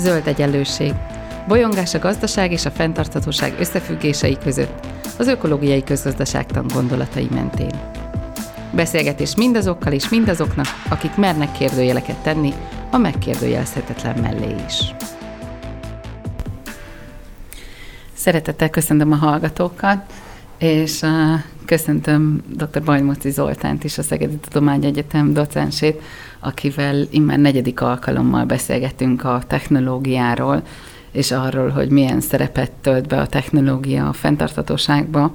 Zöld 0.00 0.26
egyenlőség. 0.26 0.94
Bolyongás 1.48 1.94
a 1.94 1.98
gazdaság 1.98 2.52
és 2.52 2.64
a 2.64 2.70
fenntarthatóság 2.70 3.54
összefüggései 3.58 4.38
között, 4.38 4.86
az 5.18 5.26
ökológiai 5.26 5.84
közgazdaságtan 5.84 6.66
gondolatai 6.74 7.28
mentén. 7.30 7.80
Beszélgetés 8.72 9.34
mindazokkal 9.36 9.92
és 9.92 10.08
mindazoknak, 10.08 10.66
akik 10.88 11.16
mernek 11.16 11.52
kérdőjeleket 11.52 12.16
tenni 12.16 12.52
a 12.90 12.96
megkérdőjelezhetetlen 12.96 14.18
mellé 14.18 14.54
is. 14.66 14.94
Szeretettel 18.14 18.70
köszöntöm 18.70 19.12
a 19.12 19.16
hallgatókat, 19.16 19.98
és 20.58 21.02
uh, 21.02 21.10
köszöntöm 21.70 22.42
dr. 22.56 22.82
Bajmoci 22.84 23.30
Zoltánt 23.30 23.84
is, 23.84 23.98
a 23.98 24.02
Szegedi 24.02 24.36
Tudományegyetem 24.36 25.32
docensét, 25.32 26.02
akivel 26.40 27.06
immár 27.10 27.38
negyedik 27.38 27.80
alkalommal 27.80 28.44
beszélgetünk 28.44 29.24
a 29.24 29.42
technológiáról, 29.46 30.62
és 31.12 31.30
arról, 31.30 31.68
hogy 31.68 31.90
milyen 31.90 32.20
szerepet 32.20 32.70
tölt 32.80 33.06
be 33.06 33.20
a 33.20 33.26
technológia 33.26 34.08
a 34.08 34.12
fenntartatóságba. 34.12 35.34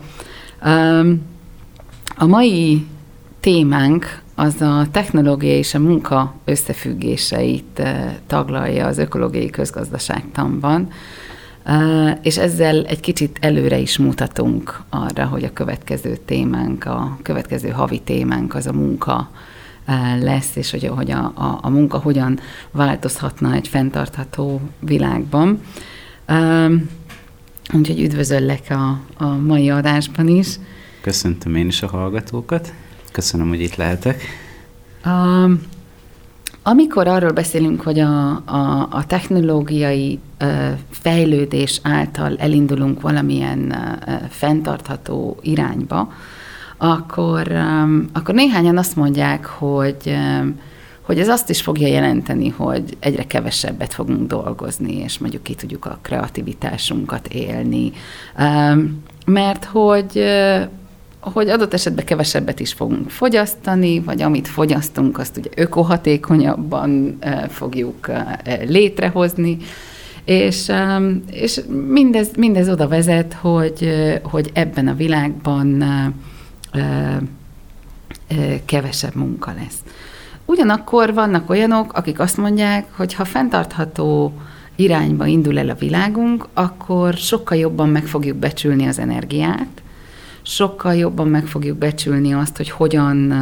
A 2.17 2.25
mai 2.25 2.85
témánk 3.39 4.21
az 4.35 4.61
a 4.61 4.85
technológia 4.91 5.57
és 5.57 5.73
a 5.73 5.79
munka 5.79 6.33
összefüggéseit 6.45 7.81
taglalja 8.27 8.85
az 8.85 8.97
ökológiai 8.97 9.49
közgazdaságtanban, 9.49 10.89
és 12.21 12.37
ezzel 12.37 12.85
egy 12.85 12.99
kicsit 12.99 13.37
előre 13.41 13.77
is 13.77 13.97
mutatunk 13.97 14.81
arra, 14.89 15.25
hogy 15.25 15.43
a 15.43 15.53
következő 15.53 16.17
témánk, 16.25 16.85
a 16.85 17.17
következő 17.21 17.69
havi 17.69 18.01
témánk 18.01 18.55
az 18.55 18.67
a 18.67 18.73
munka 18.73 19.29
lesz, 20.19 20.55
és 20.55 20.71
hogy, 20.71 20.87
hogy 20.87 21.11
a, 21.11 21.31
a, 21.35 21.59
a 21.61 21.69
munka 21.69 21.97
hogyan 21.97 22.39
változhatna 22.71 23.53
egy 23.53 23.67
fenntartható 23.67 24.61
világban. 24.79 25.61
Úgyhogy 27.73 28.01
üdvözöllek 28.01 28.65
a, 28.69 28.99
a 29.17 29.27
mai 29.27 29.69
adásban 29.69 30.27
is. 30.27 30.47
Köszöntöm 31.01 31.55
én 31.55 31.67
is 31.67 31.81
a 31.81 31.87
hallgatókat. 31.87 32.73
Köszönöm, 33.11 33.47
hogy 33.47 33.61
itt 33.61 33.75
lehetek. 33.75 34.23
Um, 35.05 35.61
amikor 36.67 37.07
arról 37.07 37.31
beszélünk, 37.31 37.81
hogy 37.81 37.99
a, 37.99 38.29
a, 38.45 38.87
a 38.89 39.05
technológiai 39.07 40.19
ö, 40.37 40.67
fejlődés 40.89 41.79
által 41.83 42.35
elindulunk 42.37 43.01
valamilyen 43.01 43.71
ö, 43.71 44.11
fenntartható 44.29 45.37
irányba, 45.41 46.11
akkor, 46.77 47.47
ö, 47.47 47.83
akkor 48.13 48.35
néhányan 48.35 48.77
azt 48.77 48.95
mondják, 48.95 49.45
hogy 49.45 49.97
ö, 50.05 50.47
hogy 51.01 51.19
ez 51.19 51.27
azt 51.27 51.49
is 51.49 51.61
fogja 51.61 51.87
jelenteni, 51.87 52.49
hogy 52.49 52.97
egyre 52.99 53.23
kevesebbet 53.23 53.93
fogunk 53.93 54.27
dolgozni, 54.27 54.97
és 54.97 55.17
mondjuk 55.17 55.43
ki 55.43 55.55
tudjuk 55.55 55.85
a 55.85 55.99
kreativitásunkat 56.01 57.27
élni. 57.27 57.91
Mert 59.25 59.65
hogy 59.65 60.23
hogy 61.33 61.49
adott 61.49 61.73
esetben 61.73 62.05
kevesebbet 62.05 62.59
is 62.59 62.73
fogunk 62.73 63.09
fogyasztani, 63.09 63.99
vagy 63.99 64.21
amit 64.21 64.47
fogyasztunk, 64.47 65.17
azt 65.17 65.37
ugye 65.37 65.49
ökohatékonyabban 65.55 67.17
fogjuk 67.49 68.11
létrehozni, 68.65 69.57
és, 70.25 70.71
és 71.31 71.61
mindez, 71.87 72.29
mindez 72.37 72.69
oda 72.69 72.87
vezet, 72.87 73.33
hogy, 73.33 73.89
hogy 74.23 74.49
ebben 74.53 74.87
a 74.87 74.95
világban 74.95 75.83
kevesebb 78.65 79.15
munka 79.15 79.53
lesz. 79.57 79.79
Ugyanakkor 80.45 81.13
vannak 81.13 81.49
olyanok, 81.49 81.93
akik 81.93 82.19
azt 82.19 82.37
mondják, 82.37 82.85
hogy 82.95 83.13
ha 83.13 83.25
fenntartható 83.25 84.33
irányba 84.75 85.25
indul 85.25 85.59
el 85.59 85.69
a 85.69 85.75
világunk, 85.75 86.47
akkor 86.53 87.13
sokkal 87.13 87.57
jobban 87.57 87.89
meg 87.89 88.05
fogjuk 88.05 88.37
becsülni 88.37 88.87
az 88.87 88.99
energiát, 88.99 89.81
sokkal 90.45 90.95
jobban 90.95 91.27
meg 91.27 91.45
fogjuk 91.45 91.77
becsülni 91.77 92.33
azt, 92.33 92.57
hogy 92.57 92.69
hogyan 92.69 93.33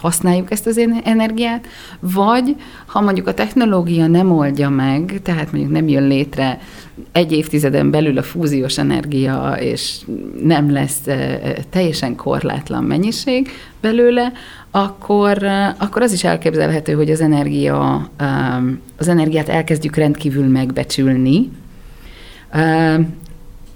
használjuk 0.00 0.50
ezt 0.50 0.66
az 0.66 0.80
energiát, 1.04 1.66
vagy 2.00 2.56
ha 2.86 3.00
mondjuk 3.00 3.26
a 3.26 3.34
technológia 3.34 4.06
nem 4.06 4.32
oldja 4.32 4.68
meg, 4.68 5.20
tehát 5.22 5.52
mondjuk 5.52 5.72
nem 5.72 5.88
jön 5.88 6.06
létre 6.06 6.60
egy 7.12 7.32
évtizeden 7.32 7.90
belül 7.90 8.18
a 8.18 8.22
fúziós 8.22 8.78
energia, 8.78 9.56
és 9.60 10.00
nem 10.42 10.72
lesz 10.72 11.00
teljesen 11.70 12.16
korlátlan 12.16 12.84
mennyiség 12.84 13.50
belőle, 13.80 14.32
akkor, 14.70 15.44
akkor 15.78 16.02
az 16.02 16.12
is 16.12 16.24
elképzelhető, 16.24 16.92
hogy 16.92 17.10
az 17.10 17.20
energia, 17.20 18.08
az 18.96 19.08
energiát 19.08 19.48
elkezdjük 19.48 19.96
rendkívül 19.96 20.46
megbecsülni, 20.46 21.50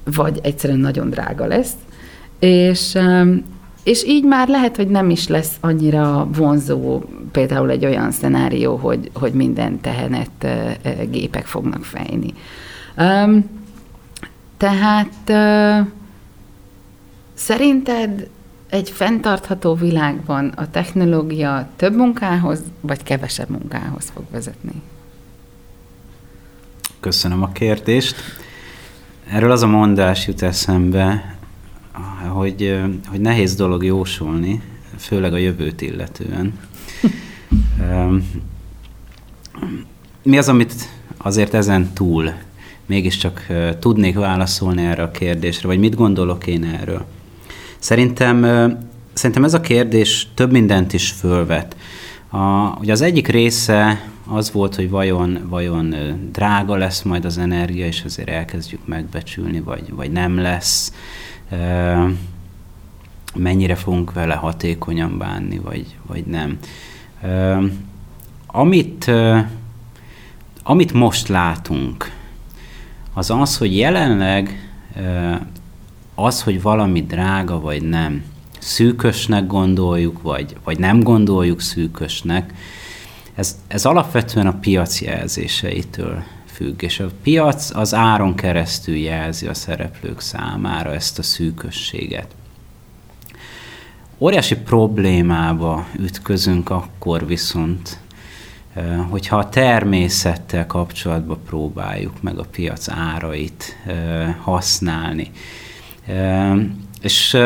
vagy 0.04 0.38
egyszerűen 0.42 0.78
nagyon 0.78 1.10
drága 1.10 1.46
lesz, 1.46 1.72
és, 2.46 2.98
és 3.82 4.04
így 4.04 4.24
már 4.24 4.48
lehet, 4.48 4.76
hogy 4.76 4.88
nem 4.88 5.10
is 5.10 5.28
lesz 5.28 5.56
annyira 5.60 6.28
vonzó 6.32 7.02
például 7.32 7.70
egy 7.70 7.84
olyan 7.84 8.10
szenárió, 8.10 8.76
hogy, 8.76 9.10
hogy 9.14 9.32
minden 9.32 9.80
tehenet 9.80 10.46
gépek 11.10 11.46
fognak 11.46 11.84
fejni. 11.84 12.34
Tehát 14.56 15.32
szerinted 17.34 18.28
egy 18.70 18.90
fenntartható 18.90 19.74
világban 19.74 20.48
a 20.48 20.70
technológia 20.70 21.68
több 21.76 21.96
munkához, 21.96 22.62
vagy 22.80 23.02
kevesebb 23.02 23.48
munkához 23.48 24.10
fog 24.14 24.24
vezetni? 24.30 24.82
Köszönöm 27.00 27.42
a 27.42 27.52
kérdést. 27.52 28.16
Erről 29.30 29.50
az 29.50 29.62
a 29.62 29.66
mondás 29.66 30.26
jut 30.26 30.42
eszembe, 30.42 31.35
hogy, 32.28 32.80
hogy 33.06 33.20
nehéz 33.20 33.54
dolog 33.54 33.84
jósolni, 33.84 34.60
főleg 34.98 35.32
a 35.32 35.36
jövőt 35.36 35.80
illetően. 35.80 36.58
Mi 40.22 40.38
az, 40.38 40.48
amit 40.48 40.74
azért 41.16 41.54
ezen 41.54 41.92
túl 41.92 42.32
mégiscsak 42.86 43.46
tudnék 43.78 44.14
válaszolni 44.14 44.84
erre 44.84 45.02
a 45.02 45.10
kérdésre, 45.10 45.68
vagy 45.68 45.78
mit 45.78 45.94
gondolok 45.94 46.46
én 46.46 46.64
erről? 46.64 47.04
Szerintem, 47.78 48.42
szerintem 49.12 49.44
ez 49.44 49.54
a 49.54 49.60
kérdés 49.60 50.28
több 50.34 50.52
mindent 50.52 50.92
is 50.92 51.10
fölvet. 51.10 51.76
A, 52.30 52.76
ugye 52.78 52.92
az 52.92 53.00
egyik 53.00 53.26
része 53.26 54.10
az 54.28 54.52
volt, 54.52 54.74
hogy 54.74 54.90
vajon, 54.90 55.38
vajon 55.48 55.94
drága 56.32 56.76
lesz 56.76 57.02
majd 57.02 57.24
az 57.24 57.38
energia, 57.38 57.86
és 57.86 58.02
azért 58.04 58.28
elkezdjük 58.28 58.86
megbecsülni, 58.86 59.60
vagy, 59.60 59.92
vagy 59.94 60.10
nem 60.10 60.38
lesz 60.38 60.92
mennyire 63.34 63.74
fogunk 63.74 64.12
vele 64.12 64.34
hatékonyan 64.34 65.18
bánni, 65.18 65.58
vagy, 65.58 65.96
vagy 66.06 66.24
nem. 66.24 66.58
Amit, 68.46 69.10
amit 70.62 70.92
most 70.92 71.28
látunk, 71.28 72.10
az 73.14 73.30
az, 73.30 73.58
hogy 73.58 73.76
jelenleg 73.76 74.70
az, 76.14 76.42
hogy 76.42 76.62
valami 76.62 77.02
drága 77.02 77.60
vagy 77.60 77.82
nem, 77.82 78.24
szűkösnek 78.58 79.46
gondoljuk, 79.46 80.22
vagy, 80.22 80.56
vagy 80.64 80.78
nem 80.78 81.02
gondoljuk 81.02 81.60
szűkösnek, 81.60 82.54
ez, 83.34 83.58
ez 83.66 83.84
alapvetően 83.84 84.46
a 84.46 84.58
piac 84.58 85.00
jelzéseitől 85.00 86.22
függ, 86.56 86.82
és 86.82 87.00
a 87.00 87.06
piac 87.22 87.70
az 87.74 87.94
áron 87.94 88.34
keresztül 88.34 88.96
jelzi 88.96 89.46
a 89.46 89.54
szereplők 89.54 90.20
számára 90.20 90.94
ezt 90.94 91.18
a 91.18 91.22
szűkösséget. 91.22 92.26
Óriási 94.18 94.56
problémába 94.56 95.86
ütközünk 95.98 96.70
akkor 96.70 97.26
viszont, 97.26 97.98
hogyha 99.10 99.36
a 99.36 99.48
természettel 99.48 100.66
kapcsolatban 100.66 101.38
próbáljuk 101.46 102.22
meg 102.22 102.38
a 102.38 102.44
piac 102.50 102.88
árait 102.88 103.76
használni. 104.40 105.30
És 107.00 107.36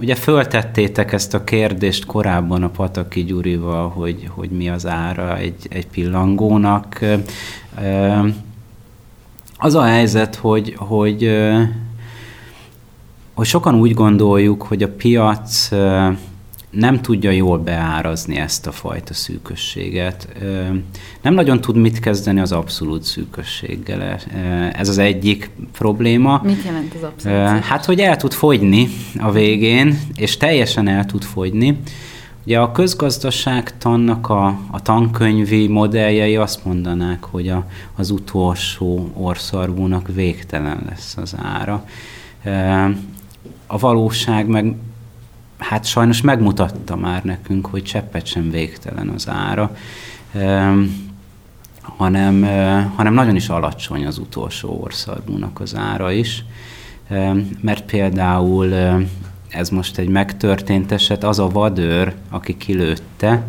ugye 0.00 0.14
föltettétek 0.14 1.12
ezt 1.12 1.34
a 1.34 1.44
kérdést 1.44 2.04
korábban 2.04 2.62
a 2.62 2.68
Pataki 2.68 3.24
Gyurival, 3.24 3.88
hogy, 3.88 4.28
hogy 4.28 4.50
mi 4.50 4.68
az 4.68 4.86
ára 4.86 5.36
egy, 5.36 5.66
egy 5.68 5.86
pillangónak. 5.86 7.00
Az 9.58 9.74
a 9.74 9.82
helyzet, 9.82 10.34
hogy, 10.34 10.74
hogy, 10.76 11.30
hogy 13.34 13.46
sokan 13.46 13.74
úgy 13.74 13.94
gondoljuk, 13.94 14.62
hogy 14.62 14.82
a 14.82 14.88
piac 14.88 15.68
nem 16.70 17.00
tudja 17.00 17.30
jól 17.30 17.58
beárazni 17.58 18.36
ezt 18.36 18.66
a 18.66 18.72
fajta 18.72 19.14
szűkösséget. 19.14 20.28
Nem 21.22 21.34
nagyon 21.34 21.60
tud 21.60 21.76
mit 21.76 22.00
kezdeni 22.00 22.40
az 22.40 22.52
abszolút 22.52 23.02
szűkösséggel. 23.02 24.18
Ez 24.72 24.88
az 24.88 24.98
egyik 24.98 25.50
probléma. 25.72 26.40
Mit 26.44 26.64
jelent 26.64 26.94
az 26.94 27.02
abszolút 27.02 27.38
szűkösség? 27.38 27.62
Hát, 27.62 27.84
hogy 27.84 28.00
el 28.00 28.16
tud 28.16 28.32
fogyni 28.32 28.88
a 29.18 29.30
végén, 29.30 29.98
és 30.16 30.36
teljesen 30.36 30.88
el 30.88 31.06
tud 31.06 31.22
fogyni. 31.22 31.78
Ugye 32.46 32.58
a 32.58 32.72
közgazdaságtannak 32.72 34.28
a, 34.28 34.46
a 34.70 34.82
tankönyvi 34.82 35.68
modelljei 35.68 36.36
azt 36.36 36.64
mondanák, 36.64 37.24
hogy 37.24 37.48
a, 37.48 37.66
az 37.96 38.10
utolsó 38.10 39.10
orszarvúnak 39.14 40.08
végtelen 40.14 40.82
lesz 40.88 41.16
az 41.16 41.36
ára. 41.42 41.84
A 43.66 43.78
valóság 43.78 44.46
meg 44.46 44.74
hát 45.58 45.84
sajnos 45.84 46.20
megmutatta 46.20 46.96
már 46.96 47.24
nekünk, 47.24 47.66
hogy 47.66 47.82
cseppet 47.82 48.26
sem 48.26 48.50
végtelen 48.50 49.08
az 49.08 49.28
ára, 49.28 49.76
hanem, 51.80 52.42
hanem 52.94 53.14
nagyon 53.14 53.36
is 53.36 53.48
alacsony 53.48 54.06
az 54.06 54.18
utolsó 54.18 54.80
orszarvúnak 54.82 55.60
az 55.60 55.76
ára 55.76 56.12
is, 56.12 56.44
mert 57.60 57.84
például 57.84 58.74
ez 59.48 59.68
most 59.68 59.98
egy 59.98 60.08
megtörtént 60.08 60.92
eset, 60.92 61.24
az 61.24 61.38
a 61.38 61.48
vadőr, 61.48 62.14
aki 62.30 62.56
kilőtte, 62.56 63.46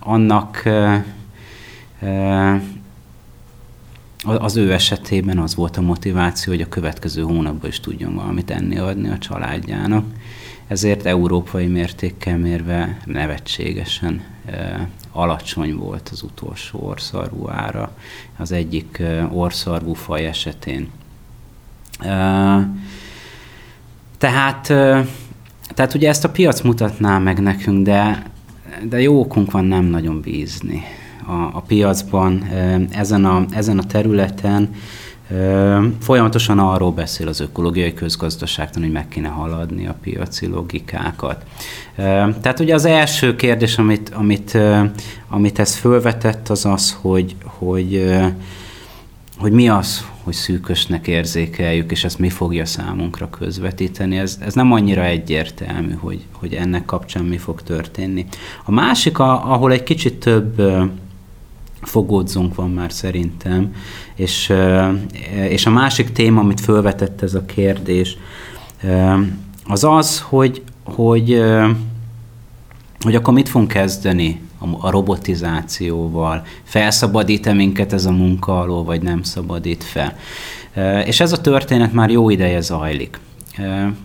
annak 0.00 0.68
az 4.22 4.56
ő 4.56 4.72
esetében 4.72 5.38
az 5.38 5.54
volt 5.54 5.76
a 5.76 5.80
motiváció, 5.80 6.52
hogy 6.52 6.62
a 6.62 6.68
következő 6.68 7.22
hónapban 7.22 7.70
is 7.70 7.80
tudjon 7.80 8.14
valamit 8.14 8.50
enni 8.50 8.78
adni 8.78 9.08
a 9.08 9.18
családjának. 9.18 10.04
Ezért 10.66 11.06
európai 11.06 11.66
mértékkel 11.66 12.38
mérve 12.38 12.98
nevetségesen 13.04 14.22
alacsony 15.12 15.76
volt 15.76 16.08
az 16.12 16.22
utolsó 16.22 16.78
orszarvú 16.78 17.48
ára 17.48 17.96
az 18.36 18.52
egyik 18.52 19.02
orszarvú 19.30 19.92
faj 19.92 20.26
esetén. 20.26 20.90
Tehát, 24.22 24.66
tehát 25.74 25.94
ugye 25.94 26.08
ezt 26.08 26.24
a 26.24 26.28
piac 26.28 26.60
mutatná 26.60 27.18
meg 27.18 27.40
nekünk, 27.40 27.84
de, 27.84 28.22
de 28.88 29.00
jó 29.00 29.20
okunk 29.20 29.50
van 29.50 29.64
nem 29.64 29.84
nagyon 29.84 30.20
bízni 30.20 30.82
a, 31.26 31.32
a 31.32 31.62
piacban, 31.66 32.44
ezen 32.90 33.24
a, 33.24 33.44
ezen 33.50 33.78
a 33.78 33.84
területen. 33.84 34.74
Folyamatosan 36.00 36.58
arról 36.58 36.92
beszél 36.92 37.28
az 37.28 37.40
ökológiai 37.40 37.94
közgazdaságtan, 37.94 38.82
hogy 38.82 38.92
meg 38.92 39.08
kéne 39.08 39.28
haladni 39.28 39.86
a 39.86 39.96
piaci 40.02 40.46
logikákat. 40.46 41.44
Tehát 42.40 42.60
ugye 42.60 42.74
az 42.74 42.84
első 42.84 43.36
kérdés, 43.36 43.78
amit, 43.78 44.08
amit, 44.14 44.58
amit 45.28 45.58
ez 45.58 45.74
fölvetett, 45.74 46.48
az 46.48 46.64
az, 46.64 46.96
hogy, 47.00 47.36
hogy, 47.44 48.14
hogy 49.38 49.52
mi 49.52 49.68
az, 49.68 50.04
hogy 50.24 50.34
szűkösnek 50.34 51.06
érzékeljük, 51.06 51.90
és 51.90 52.04
ezt 52.04 52.18
mi 52.18 52.28
fogja 52.28 52.64
számunkra 52.64 53.30
közvetíteni. 53.30 54.18
Ez, 54.18 54.38
ez 54.40 54.54
nem 54.54 54.72
annyira 54.72 55.04
egyértelmű, 55.04 55.92
hogy, 55.92 56.20
hogy 56.32 56.54
ennek 56.54 56.84
kapcsán 56.84 57.24
mi 57.24 57.36
fog 57.36 57.62
történni. 57.62 58.26
A 58.64 58.70
másik, 58.70 59.18
a, 59.18 59.52
ahol 59.52 59.72
egy 59.72 59.82
kicsit 59.82 60.14
több 60.14 60.62
fogódzunk 61.82 62.54
van 62.54 62.70
már 62.70 62.92
szerintem, 62.92 63.74
és, 64.14 64.52
és 65.48 65.66
a 65.66 65.70
másik 65.70 66.12
téma, 66.12 66.40
amit 66.40 66.60
felvetett 66.60 67.22
ez 67.22 67.34
a 67.34 67.44
kérdés, 67.44 68.16
az 69.66 69.84
az, 69.84 70.20
hogy, 70.20 70.62
hogy, 70.84 71.42
hogy 73.00 73.14
akkor 73.14 73.34
mit 73.34 73.48
fogunk 73.48 73.70
kezdeni 73.70 74.40
a 74.80 74.90
robotizációval, 74.90 76.42
felszabadít-e 76.62 77.52
minket 77.52 77.92
ez 77.92 78.04
a 78.04 78.10
munka 78.10 78.60
alól, 78.60 78.84
vagy 78.84 79.02
nem 79.02 79.22
szabadít 79.22 79.84
fel. 79.84 80.16
És 81.04 81.20
ez 81.20 81.32
a 81.32 81.40
történet 81.40 81.92
már 81.92 82.10
jó 82.10 82.30
ideje 82.30 82.60
zajlik. 82.60 83.20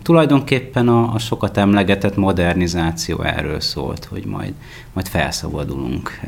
Tulajdonképpen 0.02 0.88
a, 0.88 1.14
a 1.14 1.18
sokat 1.18 1.56
emlegetett 1.56 2.16
modernizáció 2.16 3.22
erről 3.22 3.60
szólt, 3.60 4.04
hogy 4.04 4.24
majd, 4.24 4.52
majd 4.92 5.08
felszabadulunk. 5.08 6.20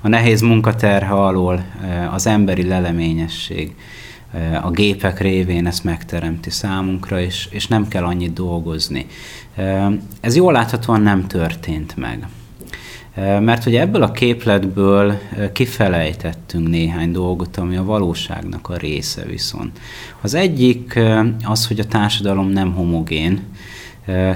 A 0.00 0.08
nehéz 0.08 0.40
munkaterhe 0.40 1.12
alól 1.12 1.64
az 2.10 2.26
emberi 2.26 2.66
leleményesség 2.66 3.74
a 4.62 4.70
gépek 4.70 5.20
révén 5.20 5.66
ezt 5.66 5.84
megteremti 5.84 6.50
számunkra, 6.50 7.20
és, 7.20 7.48
és 7.50 7.66
nem 7.66 7.88
kell 7.88 8.04
annyit 8.04 8.32
dolgozni. 8.32 9.06
Ez 10.20 10.36
jól 10.36 10.52
láthatóan 10.52 11.00
nem 11.00 11.26
történt 11.26 11.96
meg. 11.96 12.26
Mert 13.16 13.64
hogy 13.64 13.76
ebből 13.76 14.02
a 14.02 14.10
képletből 14.10 15.18
kifelejtettünk 15.52 16.68
néhány 16.68 17.12
dolgot, 17.12 17.56
ami 17.56 17.76
a 17.76 17.84
valóságnak 17.84 18.68
a 18.68 18.76
része 18.76 19.22
viszont. 19.22 19.80
Az 20.20 20.34
egyik 20.34 21.00
az, 21.44 21.66
hogy 21.66 21.78
a 21.80 21.84
társadalom 21.84 22.48
nem 22.48 22.72
homogén, 22.72 23.40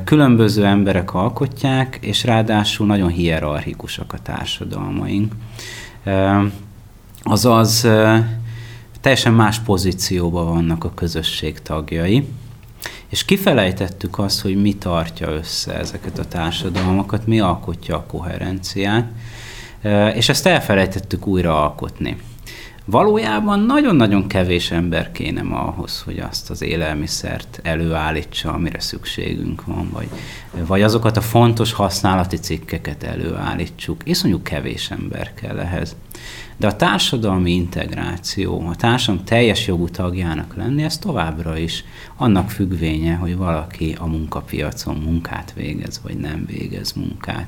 különböző 0.05 0.65
emberek 0.65 1.15
alkotják, 1.15 1.99
és 2.01 2.25
ráadásul 2.25 2.87
nagyon 2.87 3.09
hierarchikusak 3.09 4.13
a 4.13 4.19
társadalmaink. 4.23 5.33
Azaz 7.23 7.87
teljesen 9.01 9.33
más 9.33 9.59
pozícióban 9.59 10.47
vannak 10.47 10.85
a 10.85 10.95
közösség 10.95 11.63
tagjai, 11.63 12.27
és 13.09 13.25
kifelejtettük 13.25 14.19
azt, 14.19 14.41
hogy 14.41 14.61
mi 14.61 14.75
tartja 14.75 15.29
össze 15.29 15.79
ezeket 15.79 16.19
a 16.19 16.25
társadalmakat, 16.25 17.27
mi 17.27 17.41
alkotja 17.41 17.97
a 17.97 18.07
koherenciát, 18.07 19.07
és 20.15 20.29
ezt 20.29 20.47
elfelejtettük 20.47 21.27
újra 21.27 21.63
alkotni. 21.63 22.17
Valójában 22.91 23.61
nagyon-nagyon 23.61 24.27
kevés 24.27 24.71
ember 24.71 25.13
kéne 25.13 25.43
ma 25.43 25.61
ahhoz, 25.67 26.03
hogy 26.05 26.19
azt 26.19 26.51
az 26.51 26.63
élelmiszert 26.63 27.61
előállítsa, 27.63 28.53
amire 28.53 28.81
szükségünk 28.81 29.65
van, 29.65 29.91
vagy, 29.93 30.09
vagy 30.67 30.83
azokat 30.83 31.17
a 31.17 31.21
fontos 31.21 31.73
használati 31.73 32.37
cikkeket 32.37 33.03
előállítsuk. 33.03 34.01
Iszonyú 34.05 34.43
kevés 34.43 34.91
ember 34.91 35.35
kell 35.35 35.59
ehhez. 35.59 35.97
De 36.59 36.67
a 36.67 36.77
társadalmi 36.77 37.53
integráció, 37.53 38.67
a 38.69 38.77
társadalom 38.77 39.25
teljes 39.25 39.67
jogú 39.67 39.89
tagjának 39.89 40.57
lenni, 40.57 40.83
ez 40.83 40.99
továbbra 40.99 41.59
is 41.59 41.85
annak 42.17 42.51
függvénye, 42.51 43.15
hogy 43.15 43.37
valaki 43.37 43.97
a 43.99 44.07
munkapiacon 44.07 44.97
munkát 44.97 45.53
végez, 45.57 46.01
vagy 46.03 46.17
nem 46.17 46.45
végez 46.47 46.93
munkát. 46.93 47.47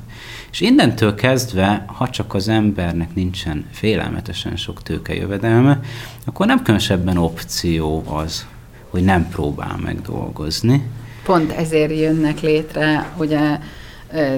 És 0.50 0.60
innentől 0.60 1.14
kezdve, 1.14 1.84
ha 1.86 2.08
csak 2.10 2.34
az 2.34 2.48
embernek 2.48 3.14
nincsen 3.14 3.66
félelmetesen 3.70 4.56
sok 4.56 4.82
tőkejövedelme, 4.82 5.80
akkor 6.26 6.46
nem 6.46 6.62
különösebben 6.62 7.16
opció 7.16 8.04
az, 8.06 8.46
hogy 8.90 9.02
nem 9.02 9.28
próbál 9.28 9.78
meg 9.82 10.00
dolgozni. 10.00 10.82
Pont 11.24 11.52
ezért 11.52 11.98
jönnek 11.98 12.40
létre, 12.40 13.12
ugye 13.18 13.58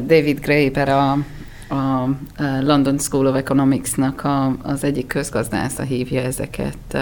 David 0.06 0.40
Graeber 0.40 0.88
a 0.88 1.18
a 1.72 2.08
London 2.60 2.98
School 2.98 3.26
of 3.26 3.36
Economics-nak 3.36 4.24
a, 4.24 4.56
az 4.62 4.84
egyik 4.84 5.06
közgazdásza 5.06 5.82
hívja 5.82 6.20
ezeket 6.20 6.98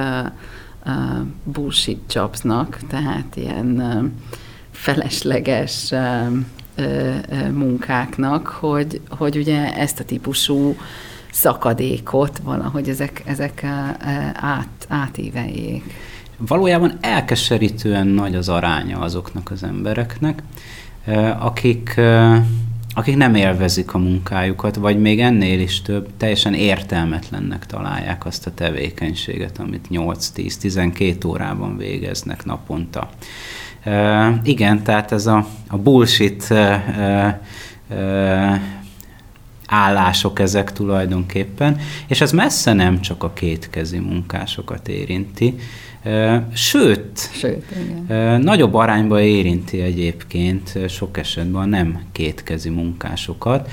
bullshit 1.44 2.14
jobsnak, 2.14 2.78
tehát 2.88 3.36
ilyen 3.36 3.82
felesleges 4.70 5.92
munkáknak, 7.52 8.46
hogy, 8.46 9.00
hogy 9.08 9.36
ugye 9.36 9.74
ezt 9.74 10.00
a 10.00 10.04
típusú 10.04 10.76
szakadékot 11.32 12.38
valahogy 12.38 12.88
ezek, 12.88 13.22
ezek 13.26 13.64
át, 14.34 14.86
átíveljék. 14.88 15.94
Valójában 16.36 16.98
elkeserítően 17.00 18.06
nagy 18.06 18.34
az 18.34 18.48
aránya 18.48 18.98
azoknak 18.98 19.50
az 19.50 19.62
embereknek, 19.62 20.42
akik 21.38 22.00
akik 22.94 23.16
nem 23.16 23.35
élvezik 23.35 23.94
a 23.94 23.99
munkájukat, 23.99 24.76
vagy 24.76 25.00
még 25.00 25.20
ennél 25.20 25.61
is 25.61 25.82
több, 25.82 26.09
teljesen 26.16 26.54
értelmetlennek 26.54 27.66
találják 27.66 28.26
azt 28.26 28.47
a 28.47 28.54
tevékenységet, 28.54 29.59
amit 29.59 29.87
8-10-12 29.90 31.26
órában 31.26 31.76
végeznek 31.76 32.44
naponta. 32.44 33.11
Uh, 33.87 34.26
igen, 34.42 34.82
tehát 34.82 35.12
ez 35.12 35.26
a, 35.26 35.47
a 35.68 35.78
bullshit 35.78 36.47
uh, 36.50 36.76
uh, 37.90 38.54
állások 39.66 40.38
ezek 40.38 40.73
tulajdonképpen, 40.73 41.80
és 42.06 42.20
ez 42.20 42.32
messze 42.32 42.73
nem 42.73 43.00
csak 43.00 43.23
a 43.23 43.32
kétkezi 43.32 43.99
munkásokat 43.99 44.88
érinti, 44.88 45.54
Sőt, 46.52 47.30
Sőt 47.33 47.64
igen. 47.71 48.40
nagyobb 48.40 48.75
arányban 48.75 49.21
érinti 49.21 49.80
egyébként 49.80 50.78
sok 50.88 51.19
esetben 51.19 51.69
nem 51.69 52.02
kétkezi 52.12 52.69
munkásokat, 52.69 53.71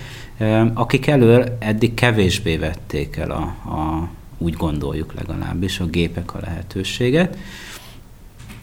akik 0.74 1.08
elől 1.08 1.58
eddig 1.60 1.94
kevésbé 1.94 2.58
vették 2.58 3.16
el 3.16 3.32
a, 3.32 3.42
a 3.70 4.10
úgy 4.38 4.54
gondoljuk 4.54 5.14
legalábbis 5.14 5.80
a 5.80 5.86
gépek 5.86 6.34
a 6.34 6.40
lehetőséget. 6.42 7.38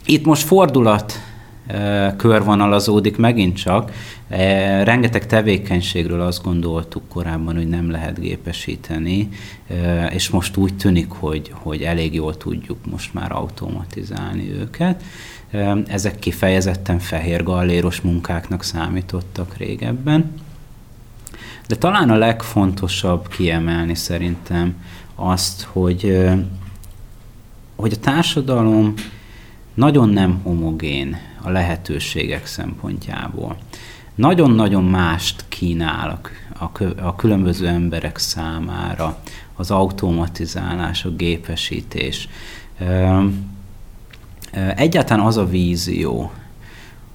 Itt 0.05 0.25
most 0.25 0.43
fordulat 0.43 1.13
körvonalazódik 2.17 3.17
megint 3.17 3.57
csak. 3.57 3.93
Rengeteg 4.83 5.27
tevékenységről 5.27 6.21
azt 6.21 6.43
gondoltuk 6.43 7.09
korábban, 7.09 7.55
hogy 7.55 7.69
nem 7.69 7.91
lehet 7.91 8.21
gépesíteni, 8.21 9.29
és 10.11 10.31
most 10.31 10.57
úgy 10.57 10.77
tűnik, 10.77 11.11
hogy, 11.11 11.51
hogy 11.53 11.83
elég 11.83 12.15
jól 12.15 12.37
tudjuk 12.37 12.79
most 12.91 13.15
már 13.15 13.33
automatizálni 13.33 14.51
őket. 14.53 15.03
ezek 15.87 16.19
kifejezetten 16.19 16.99
fehér 16.99 17.43
galléros 17.43 18.01
munkáknak 18.01 18.63
számítottak 18.63 19.57
régebben. 19.57 20.43
De 21.67 21.77
talán 21.77 22.11
a 22.11 22.17
legfontosabb 22.17 23.29
kiemelni 23.29 23.95
szerintem 23.95 24.75
azt, 25.15 25.63
hogy, 25.63 26.29
hogy 27.77 27.93
a 27.93 28.01
társadalom 28.01 28.95
nagyon 29.75 30.09
nem 30.09 30.41
homogén 30.43 31.17
a 31.43 31.51
lehetőségek 31.51 32.47
szempontjából. 32.47 33.57
Nagyon-nagyon 34.15 34.85
mást 34.85 35.45
kínál 35.49 36.21
a, 36.59 36.83
a 37.01 37.17
különböző 37.17 37.67
emberek 37.67 38.19
számára 38.19 39.19
az 39.57 39.71
automatizálás, 39.71 41.05
a 41.05 41.11
gépesítés. 41.11 42.29
Egyáltalán 44.77 45.27
az 45.27 45.37
a 45.37 45.47
vízió, 45.47 46.31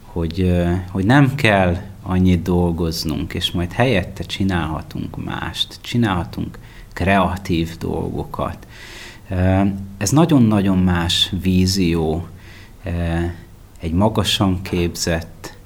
hogy, 0.06 0.54
hogy 0.92 1.06
nem 1.06 1.36
kell 1.36 1.78
annyit 2.02 2.42
dolgoznunk, 2.42 3.34
és 3.34 3.52
majd 3.52 3.72
helyette 3.72 4.24
csinálhatunk 4.24 5.24
mást, 5.26 5.78
csinálhatunk 5.82 6.60
kreatív 6.94 7.78
dolgokat. 7.78 8.68
Ez 9.98 10.10
nagyon-nagyon 10.10 10.78
más 10.78 11.34
vízió, 11.42 12.28
egy 13.80 13.94
magasan 13.94 14.62
képzett, 14.62 15.58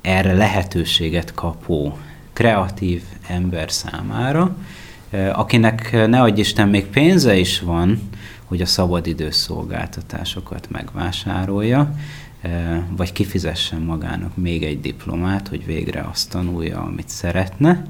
erre 0.00 0.32
lehetőséget 0.32 1.34
kapó, 1.34 1.98
kreatív 2.32 3.02
ember 3.26 3.72
számára, 3.72 4.56
akinek 5.32 6.06
ne 6.06 6.20
adj 6.20 6.40
Isten 6.40 6.68
még 6.68 6.86
pénze 6.86 7.36
is 7.36 7.60
van, 7.60 8.08
hogy 8.44 8.60
a 8.60 8.66
szabadidős 8.66 9.34
szolgáltatásokat 9.34 10.70
megvásárolja, 10.70 11.94
vagy 12.96 13.12
kifizessen 13.12 13.80
magának 13.80 14.36
még 14.36 14.62
egy 14.62 14.80
diplomát, 14.80 15.48
hogy 15.48 15.66
végre 15.66 16.08
azt 16.12 16.30
tanulja, 16.30 16.80
amit 16.80 17.08
szeretne. 17.08 17.82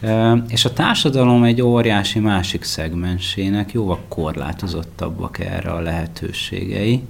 Uh-huh. 0.00 0.42
És 0.48 0.64
a 0.64 0.72
társadalom 0.72 1.44
egy 1.44 1.62
óriási 1.62 2.18
másik 2.18 2.62
szegmensének 2.62 3.72
jóval 3.72 4.00
korlátozottabbak 4.08 5.38
erre 5.38 5.70
a 5.70 5.80
lehetőségei. 5.80 7.02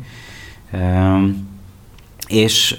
És, 2.26 2.76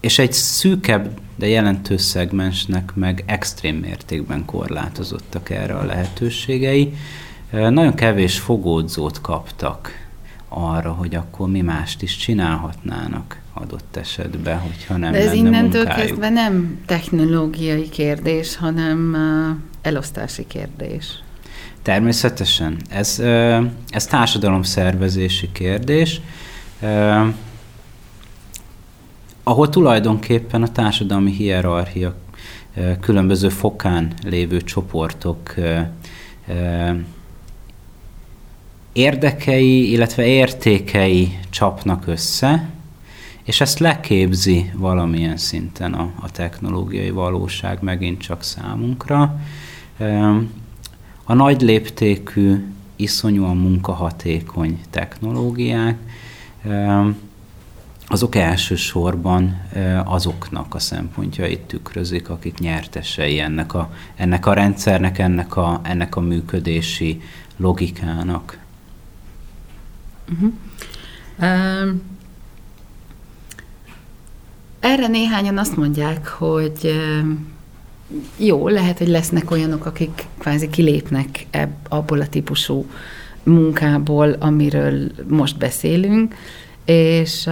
és 0.00 0.18
egy 0.18 0.32
szűkebb, 0.32 1.20
de 1.36 1.48
jelentős 1.48 2.00
szegmensnek 2.00 2.94
meg 2.94 3.22
extrém 3.26 3.76
mértékben 3.76 4.44
korlátozottak 4.44 5.50
erre 5.50 5.74
a 5.74 5.84
lehetőségei. 5.84 6.94
Nagyon 7.50 7.94
kevés 7.94 8.38
fogódzót 8.38 9.20
kaptak 9.20 10.02
arra, 10.48 10.92
hogy 10.92 11.14
akkor 11.14 11.48
mi 11.48 11.60
mást 11.60 12.02
is 12.02 12.16
csinálhatnának 12.16 13.40
adott 13.54 13.96
esetben, 13.96 14.58
hogyha 14.58 14.96
nem 14.96 15.12
De 15.12 15.18
ez 15.18 15.32
innentől 15.32 15.82
munkájuk. 15.82 16.06
kezdve 16.06 16.28
nem 16.28 16.80
technológiai 16.86 17.88
kérdés, 17.88 18.56
hanem 18.56 19.12
uh, 19.14 19.56
elosztási 19.82 20.46
kérdés. 20.46 21.22
Természetesen. 21.82 22.76
Ez, 22.88 23.18
ez 23.88 24.06
társadalomszervezési 24.06 25.52
kérdés, 25.52 26.20
ahol 29.42 29.68
tulajdonképpen 29.68 30.62
a 30.62 30.72
társadalmi 30.72 31.30
hierarchia 31.30 32.14
különböző 33.00 33.48
fokán 33.48 34.12
lévő 34.24 34.60
csoportok 34.60 35.54
érdekei, 38.92 39.90
illetve 39.90 40.26
értékei 40.26 41.38
csapnak 41.50 42.06
össze, 42.06 42.68
és 43.44 43.60
ezt 43.60 43.78
leképzi 43.78 44.70
valamilyen 44.74 45.36
szinten 45.36 45.92
a, 45.92 46.10
a 46.20 46.30
technológiai 46.30 47.10
valóság 47.10 47.82
megint 47.82 48.20
csak 48.20 48.42
számunkra. 48.42 49.40
A 51.24 51.34
nagy 51.34 51.60
léptékű, 51.60 52.64
iszonyúan 52.96 53.56
munkahatékony 53.56 54.80
technológiák, 54.90 55.98
azok 58.06 58.34
elsősorban 58.34 59.62
azoknak 60.04 60.74
a 60.74 60.78
szempontjait 60.78 61.60
tükrözik, 61.60 62.28
akik 62.28 62.58
nyertesei 62.58 63.38
ennek 63.38 63.74
a, 63.74 63.92
ennek 64.16 64.46
a 64.46 64.52
rendszernek, 64.52 65.18
ennek 65.18 65.56
a, 65.56 65.80
ennek 65.82 66.16
a 66.16 66.20
működési 66.20 67.22
logikának. 67.56 68.58
Uh-huh. 70.32 70.52
Um, 71.40 72.02
erre 74.80 75.06
néhányan 75.06 75.58
azt 75.58 75.76
mondják, 75.76 76.28
hogy 76.28 76.92
jó, 78.36 78.68
lehet, 78.68 78.98
hogy 78.98 79.08
lesznek 79.08 79.50
olyanok, 79.50 79.86
akik 79.86 80.26
kvázi 80.38 80.68
kilépnek 80.68 81.46
ebb, 81.50 81.72
abból 81.88 82.20
a 82.20 82.28
típusú 82.28 82.86
munkából, 83.42 84.36
amiről 84.38 85.10
most 85.28 85.58
beszélünk, 85.58 86.34
és, 86.84 87.48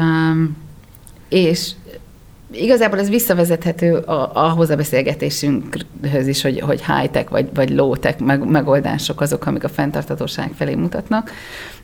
és 1.29 1.71
igazából 2.53 2.99
ez 2.99 3.09
visszavezethető 3.09 3.97
ahhoz 4.33 4.71
a 4.71 4.77
beszélgetésünkhöz 4.77 6.27
is, 6.27 6.43
hogy, 6.43 6.61
hogy 6.61 6.85
high-tech 6.85 7.31
vagy, 7.31 7.49
vagy 7.55 7.71
low-tech 7.71 8.21
meg, 8.21 8.45
megoldások 8.45 9.21
azok, 9.21 9.47
amik 9.47 9.65
a 9.65 9.69
fenntartatóság 9.69 10.53
felé 10.57 10.75
mutatnak. 10.75 11.31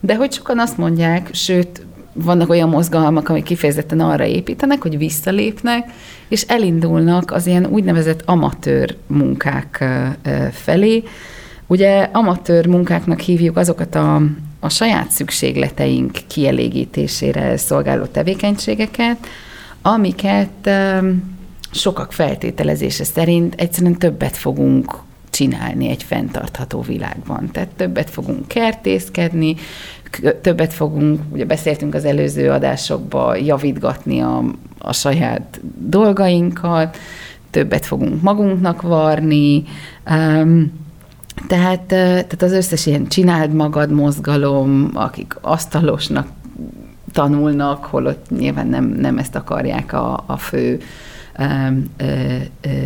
De 0.00 0.16
hogy 0.16 0.32
sokan 0.32 0.58
azt 0.58 0.78
mondják, 0.78 1.28
sőt, 1.32 1.86
vannak 2.16 2.50
olyan 2.50 2.68
mozgalmak, 2.68 3.28
amik 3.28 3.44
kifejezetten 3.44 4.00
arra 4.00 4.24
építenek, 4.24 4.82
hogy 4.82 4.98
visszalépnek, 4.98 5.90
és 6.28 6.42
elindulnak 6.42 7.30
az 7.30 7.46
ilyen 7.46 7.66
úgynevezett 7.66 8.22
amatőr 8.24 8.96
munkák 9.06 9.84
felé. 10.52 11.02
Ugye 11.66 12.08
amatőr 12.12 12.66
munkáknak 12.66 13.20
hívjuk 13.20 13.56
azokat 13.56 13.94
a, 13.94 14.22
a 14.60 14.68
saját 14.68 15.10
szükségleteink 15.10 16.18
kielégítésére 16.26 17.56
szolgáló 17.56 18.04
tevékenységeket, 18.04 19.26
amiket 19.82 20.70
sokak 21.70 22.12
feltételezése 22.12 23.04
szerint 23.04 23.54
egyszerűen 23.54 23.98
többet 23.98 24.36
fogunk 24.36 25.04
csinálni 25.30 25.88
egy 25.88 26.02
fenntartható 26.02 26.80
világban. 26.80 27.50
Tehát 27.50 27.68
többet 27.68 28.10
fogunk 28.10 28.48
kertészkedni, 28.48 29.56
többet 30.40 30.72
fogunk, 30.72 31.20
ugye 31.32 31.44
beszéltünk 31.44 31.94
az 31.94 32.04
előző 32.04 32.50
adásokban, 32.50 33.44
javítgatni 33.44 34.20
a, 34.20 34.44
a 34.78 34.92
saját 34.92 35.60
dolgainkat, 35.78 36.96
többet 37.50 37.86
fogunk 37.86 38.22
magunknak 38.22 38.82
varni, 38.82 39.64
um, 40.10 40.84
tehát, 41.48 41.80
tehát 41.80 42.42
az 42.42 42.52
összes 42.52 42.86
ilyen 42.86 43.06
csináld 43.06 43.52
magad 43.52 43.90
mozgalom, 43.90 44.90
akik 44.94 45.36
asztalosnak 45.40 46.28
tanulnak, 47.12 47.84
holott 47.84 48.26
nyilván 48.30 48.66
nem, 48.66 48.84
nem 48.84 49.18
ezt 49.18 49.34
akarják 49.34 49.92
a, 49.92 50.24
a 50.26 50.36
fő 50.36 50.80
ö, 51.38 51.44
ö, 51.96 52.08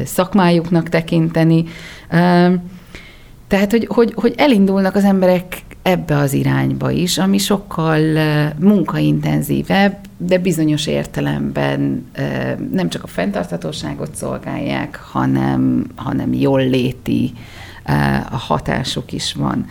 szakmájuknak 0.04 0.88
tekinteni. 0.88 1.64
Ö, 2.10 2.54
tehát, 3.48 3.70
hogy, 3.70 3.86
hogy, 3.88 4.12
hogy 4.14 4.34
elindulnak 4.36 4.94
az 4.94 5.04
emberek 5.04 5.62
ebbe 5.82 6.16
az 6.16 6.32
irányba 6.32 6.90
is, 6.90 7.18
ami 7.18 7.38
sokkal 7.38 7.98
munkaintenzívebb, 8.58 9.96
de 10.16 10.38
bizonyos 10.38 10.86
értelemben 10.86 12.10
nem 12.72 12.88
csak 12.88 13.02
a 13.02 13.06
fenntarthatóságot 13.06 14.14
szolgálják, 14.14 14.96
hanem, 14.96 15.86
hanem 15.94 16.32
jól 16.32 16.68
léti 16.68 17.32
a 18.30 18.36
hatásuk 18.36 19.12
is 19.12 19.32
van. 19.34 19.66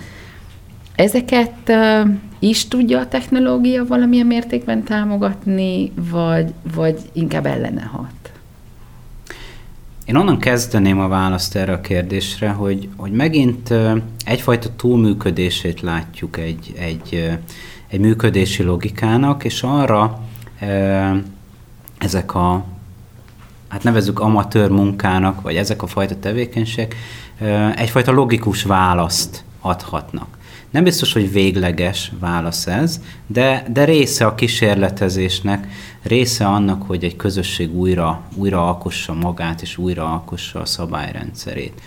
Ezeket 0.95 1.71
is 2.39 2.67
tudja 2.67 2.99
a 2.99 3.07
technológia 3.07 3.85
valamilyen 3.85 4.25
mértékben 4.25 4.83
támogatni, 4.83 5.91
vagy, 6.11 6.53
vagy 6.75 6.99
inkább 7.13 7.45
ellene 7.45 7.81
hat? 7.81 8.18
Én 10.09 10.15
onnan 10.15 10.39
kezdeném 10.39 10.99
a 10.99 11.07
választ 11.07 11.55
erre 11.55 11.73
a 11.73 11.81
kérdésre, 11.81 12.49
hogy, 12.49 12.89
hogy 12.95 13.11
megint 13.11 13.73
egyfajta 14.25 14.69
túlműködését 14.75 15.81
látjuk 15.81 16.37
egy, 16.37 16.73
egy, 16.79 17.37
egy 17.87 17.99
működési 17.99 18.63
logikának, 18.63 19.43
és 19.43 19.63
arra 19.63 20.19
ezek 21.97 22.35
a, 22.35 22.63
hát 23.67 23.83
nevezzük 23.83 24.19
amatőr 24.19 24.69
munkának, 24.69 25.41
vagy 25.41 25.55
ezek 25.55 25.81
a 25.81 25.87
fajta 25.87 26.19
tevékenységek 26.19 26.95
egyfajta 27.75 28.11
logikus 28.11 28.63
választ 28.63 29.43
adhatnak. 29.61 30.37
Nem 30.69 30.83
biztos, 30.83 31.13
hogy 31.13 31.31
végleges 31.31 32.11
válasz 32.19 32.67
ez, 32.67 33.01
de, 33.27 33.65
de 33.71 33.83
része 33.83 34.25
a 34.25 34.35
kísérletezésnek, 34.35 35.67
része 36.03 36.47
annak, 36.47 36.83
hogy 36.83 37.03
egy 37.03 37.15
közösség 37.15 37.75
újra, 37.75 38.21
újra 38.35 38.67
alkossa 38.67 39.13
magát, 39.13 39.61
és 39.61 39.77
újra 39.77 40.11
alkossa 40.11 40.59
a 40.59 40.65
szabályrendszerét. 40.65 41.81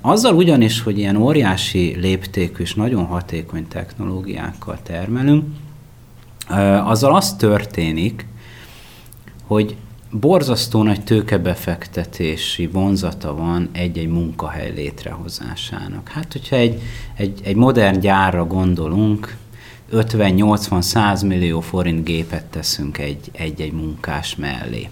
Azzal 0.00 0.34
ugyanis, 0.34 0.82
hogy 0.82 0.98
ilyen 0.98 1.16
óriási 1.16 1.96
léptékű 2.00 2.62
és 2.62 2.74
nagyon 2.74 3.04
hatékony 3.04 3.68
technológiákkal 3.68 4.78
termelünk, 4.82 5.44
azzal 6.84 7.14
az 7.14 7.34
történik, 7.34 8.26
hogy 9.46 9.76
borzasztó 10.10 10.82
nagy 10.82 11.04
tőkebefektetési 11.04 12.66
vonzata 12.66 13.34
van 13.34 13.68
egy-egy 13.72 14.08
munkahely 14.08 14.72
létrehozásának. 14.74 16.08
Hát, 16.08 16.32
hogyha 16.32 16.56
egy, 16.56 16.80
egy, 17.14 17.40
egy 17.44 17.56
modern 17.56 18.00
gyárra 18.00 18.46
gondolunk, 18.46 19.36
50-80-100 19.92 21.26
millió 21.26 21.60
forint 21.60 22.04
gépet 22.04 22.44
teszünk 22.44 22.98
egy-egy 23.32 23.72
munkás 23.72 24.36
mellé. 24.36 24.88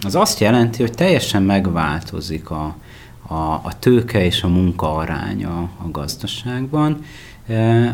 Az 0.00 0.14
azt 0.14 0.40
jelenti, 0.40 0.82
hogy 0.82 0.92
teljesen 0.92 1.42
megváltozik 1.42 2.50
a, 2.50 2.76
a, 3.26 3.34
a 3.34 3.78
tőke 3.78 4.24
és 4.24 4.42
a 4.42 4.48
munka 4.48 4.94
aránya 4.94 5.58
a 5.58 5.90
gazdaságban, 5.90 7.04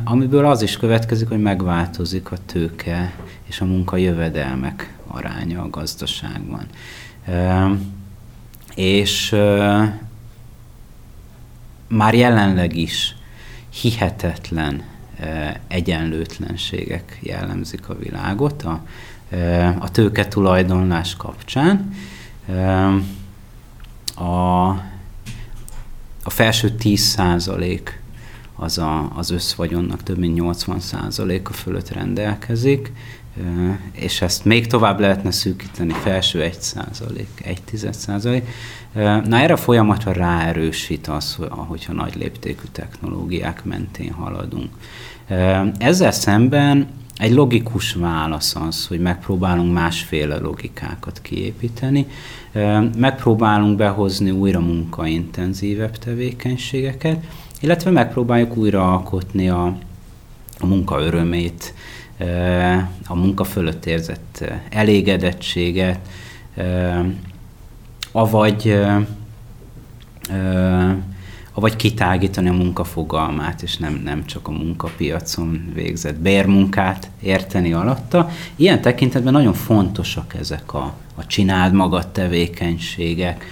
amiből 0.04 0.46
az 0.46 0.62
is 0.62 0.76
következik, 0.76 1.28
hogy 1.28 1.42
megváltozik 1.42 2.30
a 2.30 2.36
tőke 2.46 3.14
és 3.48 3.60
a 3.60 3.64
munka 3.64 3.96
jövedelmek 3.96 4.94
aránya 5.06 5.62
a 5.62 5.70
gazdaságban. 5.70 6.66
És 8.74 9.36
már 11.88 12.14
jelenleg 12.14 12.76
is 12.76 13.16
hihetetlen 13.80 14.82
egyenlőtlenségek 15.68 17.18
jellemzik 17.20 17.88
a 17.88 17.94
világot 17.98 18.62
a, 18.62 18.82
a 19.78 19.90
tőke 19.90 20.28
tulajdonlás 20.28 21.16
kapcsán. 21.16 21.94
A, 24.16 24.68
a 26.22 26.30
felső 26.30 26.70
10 26.70 27.00
százalék 27.00 28.00
az 28.56 28.78
a, 28.78 29.12
az 29.16 29.30
összvagyonnak 29.30 30.02
több 30.02 30.18
mint 30.18 30.34
80 30.34 30.80
százaléka 30.80 31.52
fölött 31.52 31.92
rendelkezik, 31.92 32.92
és 33.92 34.20
ezt 34.20 34.44
még 34.44 34.66
tovább 34.66 35.00
lehetne 35.00 35.30
szűkíteni, 35.30 35.92
felső 35.92 36.42
1 36.42 36.60
százalék, 36.60 37.28
1 37.44 37.62
tized 37.62 37.94
százalék. 37.94 38.48
Na 38.92 39.38
erre 39.38 39.52
a 39.52 39.56
folyamatra 39.56 40.12
ráerősít 40.12 41.06
az, 41.06 41.38
hogyha 41.50 41.92
nagy 41.92 42.14
léptékű 42.16 42.66
technológiák 42.72 43.64
mentén 43.64 44.12
haladunk. 44.12 44.70
Ezzel 45.78 46.10
szemben 46.10 46.88
egy 47.16 47.32
logikus 47.32 47.92
válasz 47.92 48.54
az, 48.54 48.86
hogy 48.86 49.00
megpróbálunk 49.00 49.72
másféle 49.72 50.38
logikákat 50.38 51.20
kiépíteni, 51.22 52.06
megpróbálunk 52.96 53.76
behozni 53.76 54.30
újra 54.30 54.60
munkaintenzívebb 54.60 55.98
tevékenységeket, 55.98 57.24
illetve 57.60 57.90
megpróbáljuk 57.90 58.56
újra 58.56 58.92
alkotni 58.92 59.48
a, 59.48 59.76
a 60.60 60.66
munka 60.66 61.00
örömét, 61.00 61.74
a 63.06 63.14
munka 63.14 63.44
fölött 63.44 63.86
érzett 63.86 64.44
elégedettséget, 64.70 65.98
avagy, 68.12 68.80
avagy 71.52 71.76
kitágítani 71.76 72.48
a 72.48 72.52
munkafogalmát, 72.52 73.62
és 73.62 73.76
nem, 73.76 74.00
nem 74.04 74.24
csak 74.24 74.48
a 74.48 74.50
munkapiacon 74.50 75.70
végzett 75.74 76.16
bérmunkát 76.16 77.10
érteni 77.20 77.72
alatta. 77.72 78.30
Ilyen 78.56 78.80
tekintetben 78.80 79.32
nagyon 79.32 79.52
fontosak 79.52 80.34
ezek 80.34 80.74
a, 80.74 80.94
a 81.14 81.26
csináld 81.26 81.72
magad 81.72 82.08
tevékenységek. 82.08 83.44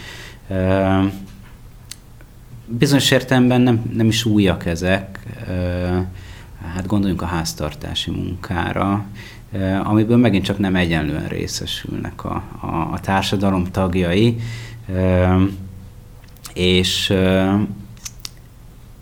Bizonyos 2.67 3.11
értelemben 3.11 3.61
nem, 3.61 3.83
nem 3.93 4.07
is 4.07 4.25
újak 4.25 4.67
ezek, 4.67 5.19
hát 6.75 6.87
gondoljunk 6.87 7.23
a 7.23 7.27
háztartási 7.27 8.11
munkára, 8.11 9.05
amiből 9.83 10.17
megint 10.17 10.45
csak 10.45 10.59
nem 10.59 10.77
egyenlően 10.77 11.29
részesülnek 11.29 12.25
a, 12.25 12.43
a, 12.61 12.67
a 12.93 13.01
társadalom 13.01 13.65
tagjai, 13.65 14.37
és, 16.55 17.15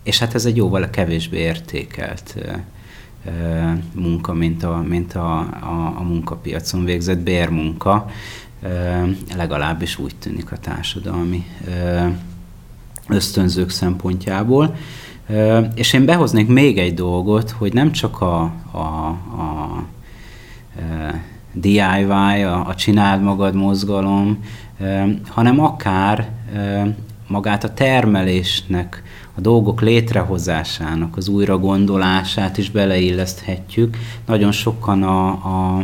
és 0.03 0.19
hát 0.19 0.33
ez 0.33 0.45
egy 0.45 0.55
jóval 0.55 0.89
kevésbé 0.89 1.37
értékelt 1.37 2.37
munka, 3.93 4.33
mint 4.33 4.63
a, 4.63 4.83
mint 4.87 5.13
a, 5.13 5.39
a, 5.39 5.93
a 5.97 6.03
munkapiacon 6.03 6.85
végzett 6.85 7.19
bérmunka, 7.19 8.09
legalábbis 9.35 9.99
úgy 9.99 10.15
tűnik 10.19 10.51
a 10.51 10.57
társadalmi 10.57 11.45
ösztönzők 13.07 13.69
szempontjából. 13.69 14.75
És 15.75 15.93
én 15.93 16.05
behoznék 16.05 16.47
még 16.47 16.77
egy 16.77 16.93
dolgot, 16.93 17.51
hogy 17.51 17.73
nem 17.73 17.91
csak 17.91 18.21
a, 18.21 18.41
a, 18.71 18.77
a 18.77 19.83
DIY, 21.53 22.43
a, 22.43 22.67
a 22.67 22.75
csináld 22.75 23.21
magad 23.21 23.55
mozgalom, 23.55 24.43
hanem 25.27 25.59
akár 25.59 26.29
magát 27.27 27.63
a 27.63 27.73
termelésnek, 27.73 29.03
a 29.37 29.41
dolgok 29.41 29.81
létrehozásának, 29.81 31.17
az 31.17 31.27
újragondolását 31.27 32.57
is 32.57 32.69
beleilleszthetjük. 32.69 33.97
Nagyon 34.25 34.51
sokan 34.51 35.03
a, 35.03 35.27
a 35.29 35.83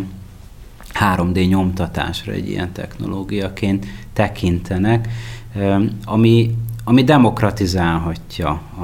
3D 0.99 1.47
nyomtatásra 1.47 2.32
egy 2.32 2.49
ilyen 2.49 2.71
technológiaként 2.71 3.86
tekintenek, 4.13 5.08
ami 6.06 6.56
ami 6.84 7.04
demokratizálhatja 7.04 8.62
a, 8.80 8.84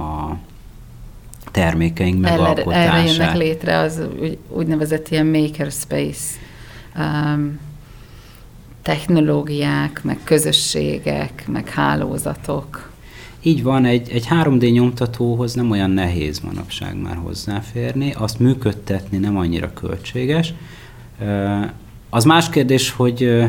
a 0.00 0.36
termékeink 1.54 2.20
megalkotását. 2.20 2.94
Erre 2.94 3.10
jönnek 3.10 3.36
létre 3.36 3.78
az 3.78 4.00
úgy, 4.20 4.38
úgynevezett 4.48 5.08
ilyen 5.08 5.26
makerspace 5.26 6.38
um, 6.96 7.58
technológiák, 8.82 10.00
meg 10.02 10.18
közösségek, 10.24 11.44
meg 11.46 11.68
hálózatok. 11.68 12.90
Így 13.42 13.62
van, 13.62 13.84
egy, 13.84 14.10
egy 14.10 14.26
3D 14.30 14.72
nyomtatóhoz 14.72 15.54
nem 15.54 15.70
olyan 15.70 15.90
nehéz 15.90 16.40
manapság 16.40 16.96
már 16.96 17.16
hozzáférni, 17.16 18.12
azt 18.18 18.38
működtetni 18.38 19.18
nem 19.18 19.36
annyira 19.36 19.72
költséges. 19.72 20.54
Az 22.10 22.24
más 22.24 22.50
kérdés, 22.50 22.90
hogy 22.90 23.44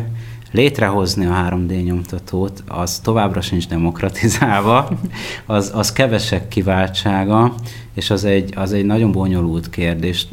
létrehozni 0.52 1.26
a 1.26 1.48
3D 1.50 1.84
nyomtatót, 1.84 2.64
az 2.68 3.00
továbbra 3.00 3.42
sincs 3.42 3.68
demokratizálva, 3.68 4.90
az, 5.46 5.72
az 5.74 5.92
kevesek 5.92 6.48
kiváltsága, 6.48 7.56
és 7.96 8.10
az 8.10 8.24
egy, 8.24 8.54
az 8.56 8.74
egy 8.74 8.86
nagyon 8.86 9.12
bonyolult 9.12 9.70
kérdés. 9.70 10.28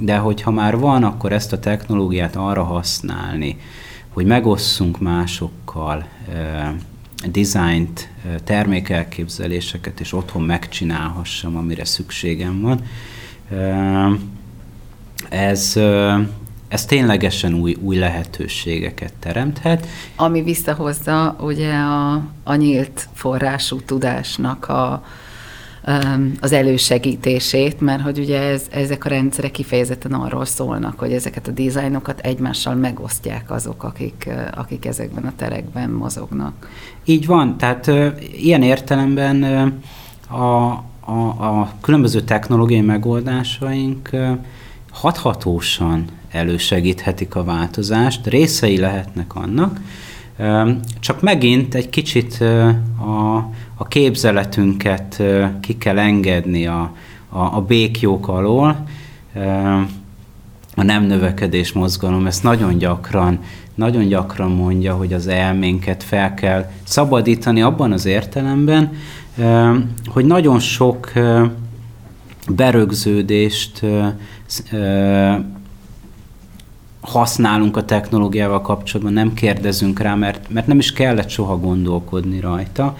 De 0.00 0.16
hogyha 0.16 0.50
már 0.50 0.78
van, 0.78 1.04
akkor 1.04 1.32
ezt 1.32 1.52
a 1.52 1.58
technológiát 1.58 2.36
arra 2.36 2.62
használni, 2.62 3.56
hogy 4.08 4.26
megosszunk 4.26 5.00
másokkal 5.00 6.06
dizájnt, 7.30 8.08
termékelképzeléseket, 8.44 10.00
és 10.00 10.12
otthon 10.12 10.42
megcsinálhassam, 10.42 11.56
amire 11.56 11.84
szükségem 11.84 12.60
van. 12.60 12.80
Ez, 15.28 15.80
ez 16.68 16.84
ténylegesen 16.84 17.54
új, 17.54 17.76
új 17.80 17.96
lehetőségeket 17.96 19.12
teremthet. 19.18 19.86
Ami 20.16 20.42
visszahozza 20.42 21.36
ugye 21.40 21.72
a, 21.74 22.22
a 22.44 22.54
nyílt 22.54 23.08
forrású 23.12 23.80
tudásnak 23.80 24.68
a, 24.68 25.04
az 26.40 26.52
elősegítését, 26.52 27.80
mert 27.80 28.02
hogy 28.02 28.18
ugye 28.18 28.40
ez, 28.40 28.66
ezek 28.70 29.04
a 29.04 29.08
rendszerek 29.08 29.50
kifejezetten 29.50 30.12
arról 30.12 30.44
szólnak, 30.44 30.98
hogy 30.98 31.12
ezeket 31.12 31.48
a 31.48 31.50
dizájnokat 31.50 32.20
egymással 32.20 32.74
megosztják 32.74 33.50
azok, 33.50 33.82
akik, 33.82 34.28
akik 34.54 34.86
ezekben 34.86 35.24
a 35.24 35.32
terekben 35.36 35.90
mozognak. 35.90 36.68
Így 37.04 37.26
van, 37.26 37.56
tehát 37.56 37.86
ilyen 38.36 38.62
értelemben 38.62 39.42
a, 40.28 40.84
a, 41.00 41.22
a 41.38 41.72
különböző 41.80 42.20
technológiai 42.20 42.80
megoldásaink 42.80 44.10
hathatósan 44.90 46.04
elősegíthetik 46.30 47.34
a 47.34 47.44
változást, 47.44 48.26
részei 48.26 48.78
lehetnek 48.78 49.34
annak, 49.34 49.80
csak 51.00 51.20
megint 51.20 51.74
egy 51.74 51.90
kicsit 51.90 52.40
a, 53.00 53.50
a 53.76 53.88
képzeletünket 53.88 55.22
ki 55.60 55.78
kell 55.78 55.98
engedni 55.98 56.66
a, 56.66 56.92
a, 57.28 57.38
a 57.38 57.60
békjók 57.60 58.28
alól. 58.28 58.86
A 60.74 60.82
nem 60.82 61.02
növekedés 61.02 61.72
mozgalom 61.72 62.26
ezt 62.26 62.42
nagyon 62.42 62.78
gyakran, 62.78 63.38
nagyon 63.74 64.06
gyakran 64.06 64.50
mondja, 64.50 64.94
hogy 64.94 65.12
az 65.12 65.26
elménket 65.26 66.02
fel 66.02 66.34
kell 66.34 66.70
szabadítani 66.84 67.62
abban 67.62 67.92
az 67.92 68.06
értelemben, 68.06 68.92
hogy 70.06 70.24
nagyon 70.24 70.58
sok 70.58 71.12
berögződést 72.48 73.82
használunk 77.00 77.76
a 77.76 77.84
technológiával 77.84 78.60
kapcsolatban, 78.60 79.12
nem 79.14 79.34
kérdezünk 79.34 80.00
rá, 80.00 80.14
mert, 80.14 80.50
mert 80.50 80.66
nem 80.66 80.78
is 80.78 80.92
kellett 80.92 81.28
soha 81.28 81.58
gondolkodni 81.58 82.40
rajta. 82.40 82.96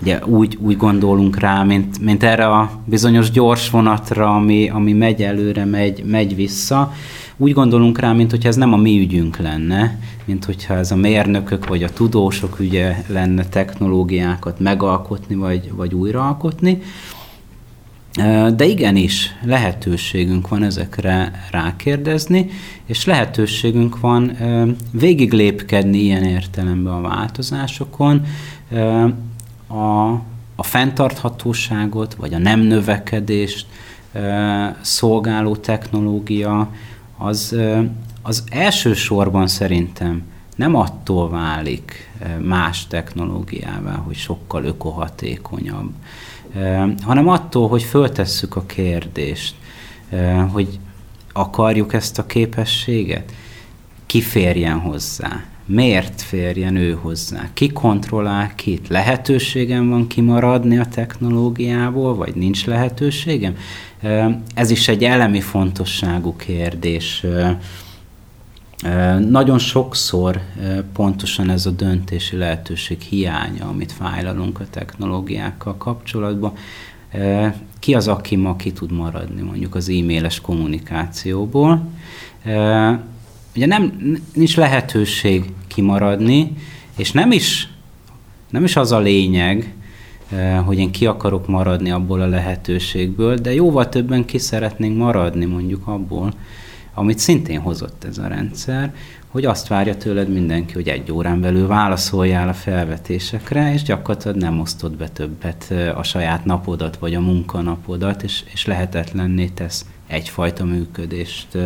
Ugye 0.00 0.26
úgy, 0.26 0.58
úgy 0.60 0.76
gondolunk 0.76 1.38
rá, 1.38 1.62
mint, 1.62 1.98
mint 2.00 2.22
erre 2.22 2.46
a 2.46 2.70
bizonyos 2.84 3.30
gyors 3.30 3.70
vonatra, 3.70 4.34
ami, 4.34 4.68
ami 4.68 4.92
megy 4.92 5.22
előre, 5.22 5.64
megy, 5.64 6.04
megy 6.04 6.34
vissza. 6.34 6.92
Úgy 7.36 7.52
gondolunk 7.52 7.98
rá, 7.98 8.12
mint 8.12 8.30
hogyha 8.30 8.48
ez 8.48 8.56
nem 8.56 8.72
a 8.72 8.76
mi 8.76 8.98
ügyünk 8.98 9.36
lenne, 9.36 9.98
mint 10.24 10.44
hogyha 10.44 10.74
ez 10.74 10.90
a 10.90 10.96
mérnökök 10.96 11.68
vagy 11.68 11.82
a 11.82 11.90
tudósok 11.90 12.60
ügye 12.60 12.96
lenne 13.06 13.44
technológiákat 13.44 14.60
megalkotni 14.60 15.34
vagy, 15.34 15.72
vagy 15.74 15.94
újraalkotni. 15.94 16.82
De 18.56 18.64
igenis, 18.64 19.30
lehetőségünk 19.44 20.48
van 20.48 20.62
ezekre 20.62 21.32
rákérdezni, 21.50 22.50
és 22.86 23.04
lehetőségünk 23.04 24.00
van 24.00 24.36
végig 24.90 25.32
lépkedni 25.32 25.98
ilyen 25.98 26.24
értelemben 26.24 26.92
a 26.92 27.00
változásokon, 27.00 28.24
a, 29.66 30.10
a 30.56 30.62
fenntarthatóságot, 30.62 32.14
vagy 32.14 32.34
a 32.34 32.38
nem 32.38 32.60
növekedést 32.60 33.66
szolgáló 34.80 35.56
technológia, 35.56 36.70
az, 37.18 37.56
az 38.22 38.44
elsősorban 38.50 39.46
szerintem 39.46 40.22
nem 40.56 40.74
attól 40.74 41.30
válik 41.30 42.10
más 42.40 42.86
technológiával, 42.86 43.96
hogy 43.96 44.16
sokkal 44.16 44.64
ökohatékonyabb, 44.64 45.90
hanem 47.02 47.28
attól, 47.28 47.68
hogy 47.68 47.82
föltesszük 47.82 48.56
a 48.56 48.66
kérdést, 48.66 49.54
hogy 50.50 50.78
akarjuk 51.32 51.92
ezt 51.92 52.18
a 52.18 52.26
képességet, 52.26 53.32
ki 54.06 54.20
férjen 54.20 54.78
hozzá, 54.78 55.44
miért 55.64 56.20
férjen 56.20 56.76
ő 56.76 56.92
hozzá, 56.92 57.48
ki 57.52 57.68
kontrollál 57.68 58.54
kit, 58.54 58.88
lehetőségem 58.88 59.88
van 59.88 60.06
kimaradni 60.06 60.78
a 60.78 60.86
technológiából, 60.86 62.14
vagy 62.14 62.34
nincs 62.34 62.66
lehetőségem. 62.66 63.56
Ez 64.54 64.70
is 64.70 64.88
egy 64.88 65.04
elemi 65.04 65.40
fontosságú 65.40 66.36
kérdés. 66.36 67.26
Nagyon 69.28 69.58
sokszor 69.58 70.40
pontosan 70.92 71.50
ez 71.50 71.66
a 71.66 71.70
döntési 71.70 72.36
lehetőség 72.36 73.00
hiánya, 73.00 73.68
amit 73.68 73.92
fájlalunk 73.92 74.60
a 74.60 74.66
technológiákkal 74.70 75.76
kapcsolatban. 75.76 76.52
Ki 77.78 77.94
az, 77.94 78.08
aki 78.08 78.36
ma 78.36 78.56
ki 78.56 78.72
tud 78.72 78.92
maradni 78.92 79.42
mondjuk 79.42 79.74
az 79.74 79.88
e-mailes 79.88 80.40
kommunikációból? 80.40 81.86
Ugye 83.56 83.66
nem, 83.66 83.92
nincs 84.34 84.56
lehetőség 84.56 85.52
kimaradni, 85.66 86.52
és 86.96 87.12
nem 87.12 87.32
is, 87.32 87.68
nem 88.50 88.64
is 88.64 88.76
az 88.76 88.92
a 88.92 88.98
lényeg, 88.98 89.74
hogy 90.64 90.78
én 90.78 90.90
ki 90.90 91.06
akarok 91.06 91.46
maradni 91.46 91.90
abból 91.90 92.20
a 92.20 92.26
lehetőségből, 92.26 93.36
de 93.36 93.54
jóval 93.54 93.88
többen 93.88 94.24
ki 94.24 94.38
szeretnénk 94.38 94.96
maradni 94.96 95.44
mondjuk 95.44 95.86
abból, 95.86 96.32
amit 96.94 97.18
szintén 97.18 97.60
hozott 97.60 98.04
ez 98.04 98.18
a 98.18 98.26
rendszer, 98.26 98.94
hogy 99.28 99.44
azt 99.44 99.68
várja 99.68 99.96
tőled 99.96 100.32
mindenki, 100.32 100.72
hogy 100.72 100.88
egy 100.88 101.12
órán 101.12 101.40
belül 101.40 101.66
válaszoljál 101.66 102.48
a 102.48 102.52
felvetésekre, 102.52 103.72
és 103.72 103.82
gyakorlatilag 103.82 104.36
nem 104.36 104.60
osztod 104.60 104.96
be 104.96 105.08
többet 105.08 105.74
a 105.94 106.02
saját 106.02 106.44
napodat, 106.44 106.96
vagy 106.96 107.14
a 107.14 107.20
munkanapodat, 107.20 108.22
és, 108.22 108.42
és 108.52 108.66
lehetetlenné 108.66 109.46
tesz 109.46 109.86
egyfajta 110.06 110.64
működést. 110.64 111.58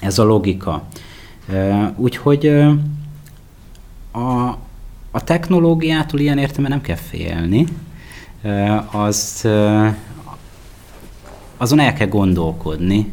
Ez 0.00 0.18
a 0.18 0.24
logika. 0.24 0.86
Úgyhogy 1.96 2.46
a, 4.12 4.58
a 5.10 5.24
technológiától 5.24 6.20
ilyen 6.20 6.38
értelemben 6.38 6.70
nem 6.70 6.80
kell 6.80 6.96
félni, 6.96 7.66
az 8.92 9.48
azon 11.56 11.78
el 11.78 11.92
kell 11.92 12.08
gondolkodni, 12.08 13.12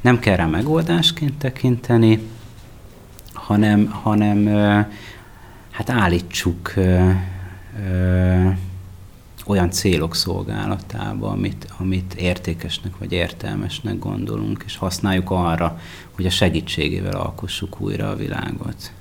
nem 0.00 0.18
kell 0.18 0.36
rá 0.36 0.46
megoldásként 0.46 1.38
tekinteni, 1.38 2.28
hanem, 3.32 3.86
hanem 3.86 4.46
hát 5.70 5.90
állítsuk 5.90 6.72
olyan 9.46 9.70
célok 9.70 10.14
szolgálatába, 10.14 11.28
amit, 11.28 11.66
amit 11.78 12.14
értékesnek 12.14 12.98
vagy 12.98 13.12
értelmesnek 13.12 13.98
gondolunk, 13.98 14.62
és 14.66 14.76
használjuk 14.76 15.30
arra, 15.30 15.78
hogy 16.14 16.26
a 16.26 16.30
segítségével 16.30 17.16
alkossuk 17.16 17.80
újra 17.80 18.10
a 18.10 18.16
világot. 18.16 18.92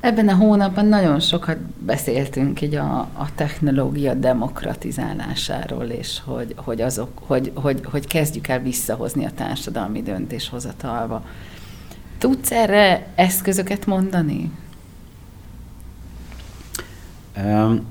Ebben 0.00 0.28
a 0.28 0.34
hónapban 0.34 0.86
nagyon 0.86 1.20
sokat 1.20 1.58
beszéltünk 1.60 2.60
így 2.60 2.74
a, 2.74 2.98
a 2.98 3.28
technológia 3.34 4.14
demokratizálásáról, 4.14 5.84
és 5.84 6.20
hogy, 6.24 6.54
hogy, 6.56 6.80
azok, 6.80 7.10
hogy, 7.14 7.52
hogy, 7.54 7.80
hogy 7.84 8.06
kezdjük 8.06 8.48
el 8.48 8.60
visszahozni 8.60 9.24
a 9.24 9.30
társadalmi 9.34 10.02
döntéshozatalba. 10.02 11.24
Tudsz 12.18 12.50
erre 12.50 13.06
eszközöket 13.14 13.86
mondani? 13.86 14.50
Um, 17.36 17.86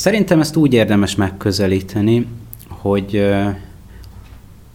Szerintem 0.00 0.40
ezt 0.40 0.56
úgy 0.56 0.72
érdemes 0.72 1.14
megközelíteni, 1.14 2.26
hogy 2.68 3.30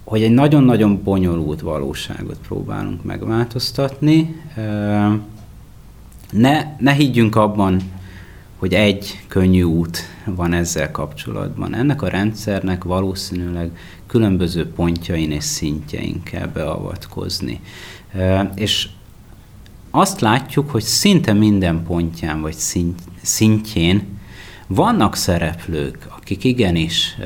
hogy 0.03 0.23
egy 0.23 0.31
nagyon-nagyon 0.31 1.03
bonyolult 1.03 1.61
valóságot 1.61 2.37
próbálunk 2.47 3.03
megváltoztatni. 3.03 4.41
Ne, 6.31 6.75
ne 6.79 6.91
higgyünk 6.91 7.35
abban, 7.35 7.81
hogy 8.55 8.73
egy 8.73 9.23
könnyű 9.27 9.63
út 9.63 9.99
van 10.25 10.53
ezzel 10.53 10.91
kapcsolatban. 10.91 11.75
Ennek 11.75 12.01
a 12.01 12.07
rendszernek 12.07 12.83
valószínűleg 12.83 13.77
különböző 14.07 14.67
pontjain 14.67 15.31
és 15.31 15.43
szintjein 15.43 16.23
kell 16.23 16.47
beavatkozni. 16.47 17.61
És 18.55 18.87
azt 19.91 20.19
látjuk, 20.21 20.69
hogy 20.69 20.83
szinte 20.83 21.33
minden 21.33 21.83
pontján 21.83 22.41
vagy 22.41 22.55
szintjén 23.21 24.13
vannak 24.67 25.15
szereplők, 25.15 26.07
akik 26.17 26.43
igenis 26.43 27.17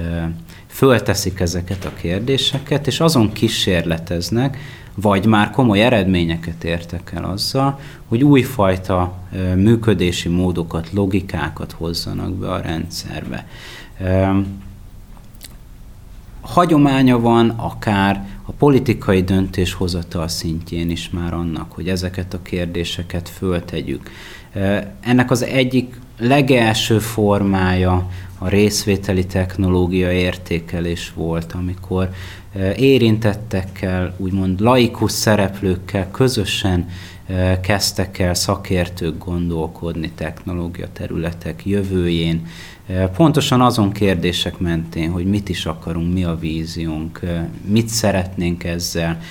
fölteszik 0.67 1.39
ezeket 1.39 1.85
a 1.85 1.93
kérdéseket, 1.93 2.87
és 2.87 2.99
azon 2.99 3.31
kísérleteznek, 3.31 4.57
vagy 4.95 5.25
már 5.25 5.49
komoly 5.51 5.81
eredményeket 5.81 6.63
értek 6.63 7.11
el 7.15 7.23
azzal, 7.23 7.79
hogy 8.07 8.23
újfajta 8.23 9.13
működési 9.55 10.29
módokat, 10.29 10.91
logikákat 10.91 11.71
hozzanak 11.71 12.33
be 12.33 12.51
a 12.51 12.61
rendszerbe. 12.61 13.47
Hagyománya 16.41 17.19
van 17.19 17.49
akár 17.49 18.27
a 18.45 18.51
politikai 18.51 19.23
döntéshozatal 19.23 20.27
szintjén 20.27 20.89
is 20.89 21.09
már 21.09 21.33
annak, 21.33 21.71
hogy 21.71 21.89
ezeket 21.89 22.33
a 22.33 22.41
kérdéseket 22.41 23.29
föltegyük. 23.29 24.09
Ennek 24.99 25.31
az 25.31 25.43
egyik 25.43 25.99
legelső 26.19 26.99
formája 26.99 28.09
a 28.37 28.47
részvételi 28.47 29.25
technológia 29.25 30.11
értékelés 30.11 31.11
volt, 31.15 31.53
amikor 31.53 32.09
eh, 32.53 32.79
érintettekkel, 32.81 34.13
úgymond 34.17 34.59
laikus 34.59 35.11
szereplőkkel 35.11 36.11
közösen 36.11 36.87
eh, 37.25 37.57
kezdtek 37.61 38.19
el 38.19 38.33
szakértők 38.33 39.25
gondolkodni 39.25 40.11
technológia 40.15 40.87
területek 40.93 41.65
jövőjén, 41.65 42.47
eh, 42.87 43.07
pontosan 43.07 43.61
azon 43.61 43.91
kérdések 43.91 44.57
mentén, 44.57 45.11
hogy 45.11 45.25
mit 45.25 45.49
is 45.49 45.65
akarunk, 45.65 46.13
mi 46.13 46.23
a 46.23 46.37
víziónk, 46.39 47.19
mit 47.65 47.87
szeretnénk 47.87 48.63
ezzel, 48.63 49.21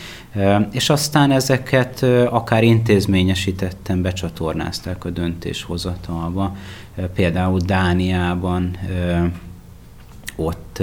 és 0.70 0.90
aztán 0.90 1.30
ezeket 1.30 2.02
akár 2.28 2.62
intézményesítetten 2.62 4.02
becsatornázták 4.02 5.04
a 5.04 5.10
döntéshozatalba, 5.10 6.56
például 7.14 7.60
Dániában 7.60 8.76
ott 10.36 10.82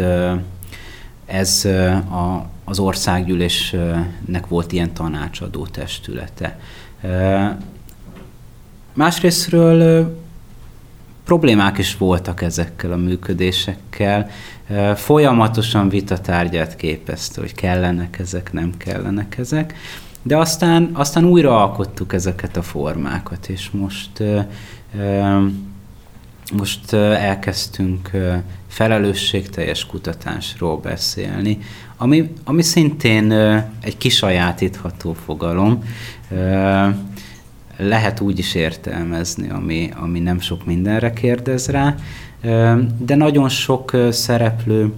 ez 1.25 1.65
a, 2.09 2.49
az 2.63 2.79
országgyűlésnek 2.79 4.47
volt 4.47 4.71
ilyen 4.71 4.93
tanácsadó 4.93 5.65
testülete. 5.65 6.59
Másrésztről 8.93 10.09
problémák 11.23 11.77
is 11.77 11.97
voltak 11.97 12.41
ezekkel 12.41 12.91
a 12.91 12.95
működésekkel. 12.95 14.29
Folyamatosan 14.95 15.89
vitatárgyát 15.89 16.75
képezte, 16.75 17.41
hogy 17.41 17.53
kellenek 17.53 18.19
ezek, 18.19 18.53
nem 18.53 18.71
kellenek 18.77 19.37
ezek. 19.37 19.73
De 20.21 20.37
aztán, 20.37 20.89
aztán 20.93 21.25
újra 21.25 21.61
alkottuk 21.61 22.13
ezeket 22.13 22.57
a 22.57 22.61
formákat, 22.61 23.47
és 23.47 23.69
most 23.69 24.23
most 26.53 26.93
elkezdtünk 26.93 28.11
felelősségteljes 28.67 29.85
kutatásról 29.85 30.77
beszélni, 30.77 31.57
ami, 31.97 32.31
ami 32.43 32.61
szintén 32.61 33.31
egy 33.81 33.97
kisajátítható 33.97 35.13
fogalom, 35.13 35.83
lehet 37.77 38.19
úgy 38.19 38.39
is 38.39 38.55
értelmezni, 38.55 39.49
ami, 39.49 39.89
ami 39.95 40.19
nem 40.19 40.39
sok 40.39 40.65
mindenre 40.65 41.13
kérdez 41.13 41.67
rá, 41.67 41.95
de 42.97 43.15
nagyon 43.15 43.49
sok 43.49 43.91
szereplő 44.09 44.93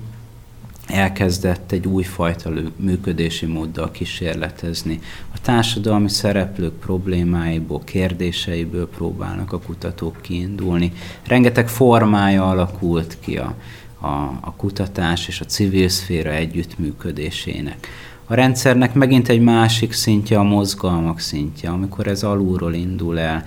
elkezdett 0.88 1.72
egy 1.72 1.88
újfajta 1.88 2.50
működési 2.76 3.46
móddal 3.46 3.92
kísérletezni. 3.92 5.00
A 5.34 5.42
társadalmi 5.42 6.10
szereplők 6.10 6.74
problémáiból, 6.74 7.82
kérdéseiből 7.84 8.90
próbálnak 8.90 9.54
a 9.54 9.60
kutatók 9.60 10.22
kiindulni. 10.22 10.92
Rengeteg 11.28 11.68
formája 11.68 12.50
alakult 12.50 13.18
ki 13.20 13.38
a, 13.38 13.56
a, 14.00 14.08
a 14.42 14.54
kutatás 14.58 15.28
és 15.28 15.42
a 15.42 15.46
civil 15.46 15.90
szféra 15.90 16.32
együttműködésének. 16.32 17.88
A 18.30 18.34
rendszernek 18.34 18.94
megint 18.94 19.30
egy 19.30 19.40
másik 19.42 19.94
szintje 19.94 20.40
a 20.40 20.44
mozgalmak 20.44 21.20
szintje, 21.20 21.70
amikor 21.70 22.08
ez 22.08 22.24
alulról 22.24 22.74
indul 22.74 23.20
el, 23.20 23.44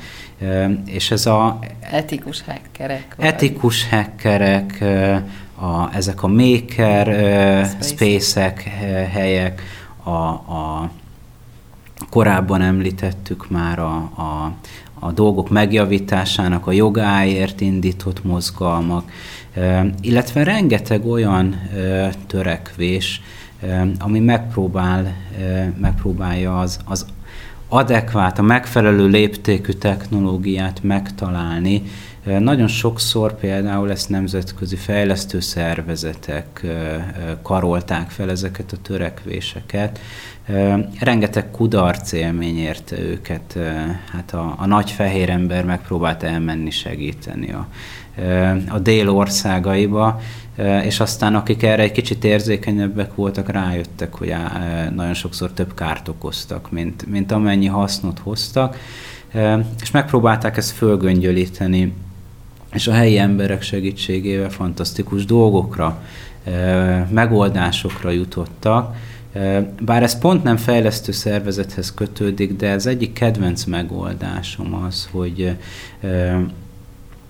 és 0.87 1.11
ez 1.11 1.27
a... 1.27 1.59
Etikus 1.81 2.43
hackerek. 2.43 3.14
Etikus 3.19 3.88
hackerek, 3.88 4.85
a, 5.55 5.95
ezek 5.95 6.23
a 6.23 6.29
maker 6.29 7.07
Space. 7.64 7.88
space-ek, 7.88 8.61
helyek, 9.12 9.62
a, 10.03 10.11
a 10.11 10.90
korábban 12.11 12.62
említettük 12.62 13.51
már 13.51 13.79
a, 13.79 13.95
a, 13.97 14.53
a 14.99 15.12
dolgok 15.12 15.51
megjavításának 15.51 16.66
a 16.66 16.73
jogáért 16.73 17.61
indított 17.61 18.25
mozgalmak, 18.25 19.11
illetve 20.01 20.45
rengeteg 20.45 21.07
olyan 21.07 21.61
törekvés, 22.27 23.23
ami 23.99 24.18
megpróbál, 24.18 25.14
megpróbálja 25.81 26.59
az, 26.59 26.79
az 26.85 27.07
adekvát, 27.68 28.38
a 28.38 28.42
megfelelő 28.42 29.07
léptékű 29.07 29.73
technológiát 29.73 30.83
megtalálni. 30.83 31.83
Nagyon 32.25 32.68
sokszor 32.68 33.35
például 33.35 33.90
ezt 33.90 34.09
nemzetközi 34.09 34.77
fejlesztő 34.77 35.40
szervezetek 35.40 36.66
karolták 37.42 38.11
fel 38.11 38.31
ezeket 38.31 38.73
a 38.73 38.77
törekvéseket. 38.83 40.01
Rengeteg 41.01 41.51
kudarc 41.51 42.12
élmény 42.12 42.59
érte 42.59 42.99
őket. 42.99 43.59
Hát 44.12 44.33
a, 44.33 44.55
a 44.59 44.66
nagy 44.66 44.90
fehér 44.90 45.31
ember 45.31 45.64
megpróbált 45.64 46.23
elmenni 46.23 46.70
segíteni 46.70 47.53
a, 47.53 47.68
a 48.68 48.79
dél 48.79 49.09
országaiba, 49.09 50.20
és 50.83 51.01
aztán 51.01 51.35
akik 51.35 51.63
erre 51.63 51.83
egy 51.83 51.93
kicsit 51.93 52.25
érzékenyebbek 52.25 53.15
voltak, 53.15 53.49
rájöttek, 53.49 54.15
hogy 54.15 54.35
nagyon 54.95 55.15
sokszor 55.15 55.53
több 55.53 55.75
kárt 55.75 56.09
okoztak, 56.09 56.71
mint, 56.71 57.07
mint 57.07 57.33
amennyi 57.33 57.67
hasznot 57.67 58.19
hoztak, 58.19 58.77
és 59.81 59.91
megpróbálták 59.91 60.57
ezt 60.57 60.71
fölgöngyölíteni, 60.71 61.93
és 62.73 62.87
a 62.87 62.93
helyi 62.93 63.19
emberek 63.19 63.63
segítségével 63.63 64.51
fantasztikus 64.51 65.25
dolgokra, 65.25 66.03
megoldásokra 67.11 68.11
jutottak, 68.11 68.97
bár 69.81 70.03
ez 70.03 70.19
pont 70.19 70.43
nem 70.43 70.57
fejlesztő 70.57 71.13
szervezethez 71.13 71.95
kötődik, 71.95 72.57
de 72.57 72.69
ez 72.69 72.87
egyik 72.87 73.13
kedvenc 73.13 73.65
megoldásom 73.65 74.75
az, 74.75 75.09
hogy 75.13 75.57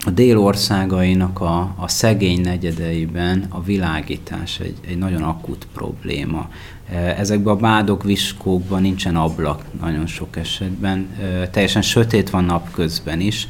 a 0.04 0.10
délországainak 0.10 1.40
a, 1.40 1.74
a 1.76 1.88
szegény 1.88 2.40
negyedeiben 2.40 3.46
a 3.48 3.62
világítás 3.62 4.60
egy, 4.60 4.76
egy 4.88 4.98
nagyon 4.98 5.22
akut 5.22 5.66
probléma. 5.74 6.48
E, 6.90 6.96
ezekben 6.96 7.54
a 7.54 7.56
bádok, 7.56 8.02
viskókban 8.02 8.82
nincsen 8.82 9.16
ablak 9.16 9.62
nagyon 9.80 10.06
sok 10.06 10.36
esetben, 10.36 11.08
e, 11.22 11.48
teljesen 11.48 11.82
sötét 11.82 12.30
van 12.30 12.44
napközben 12.44 13.20
is. 13.20 13.48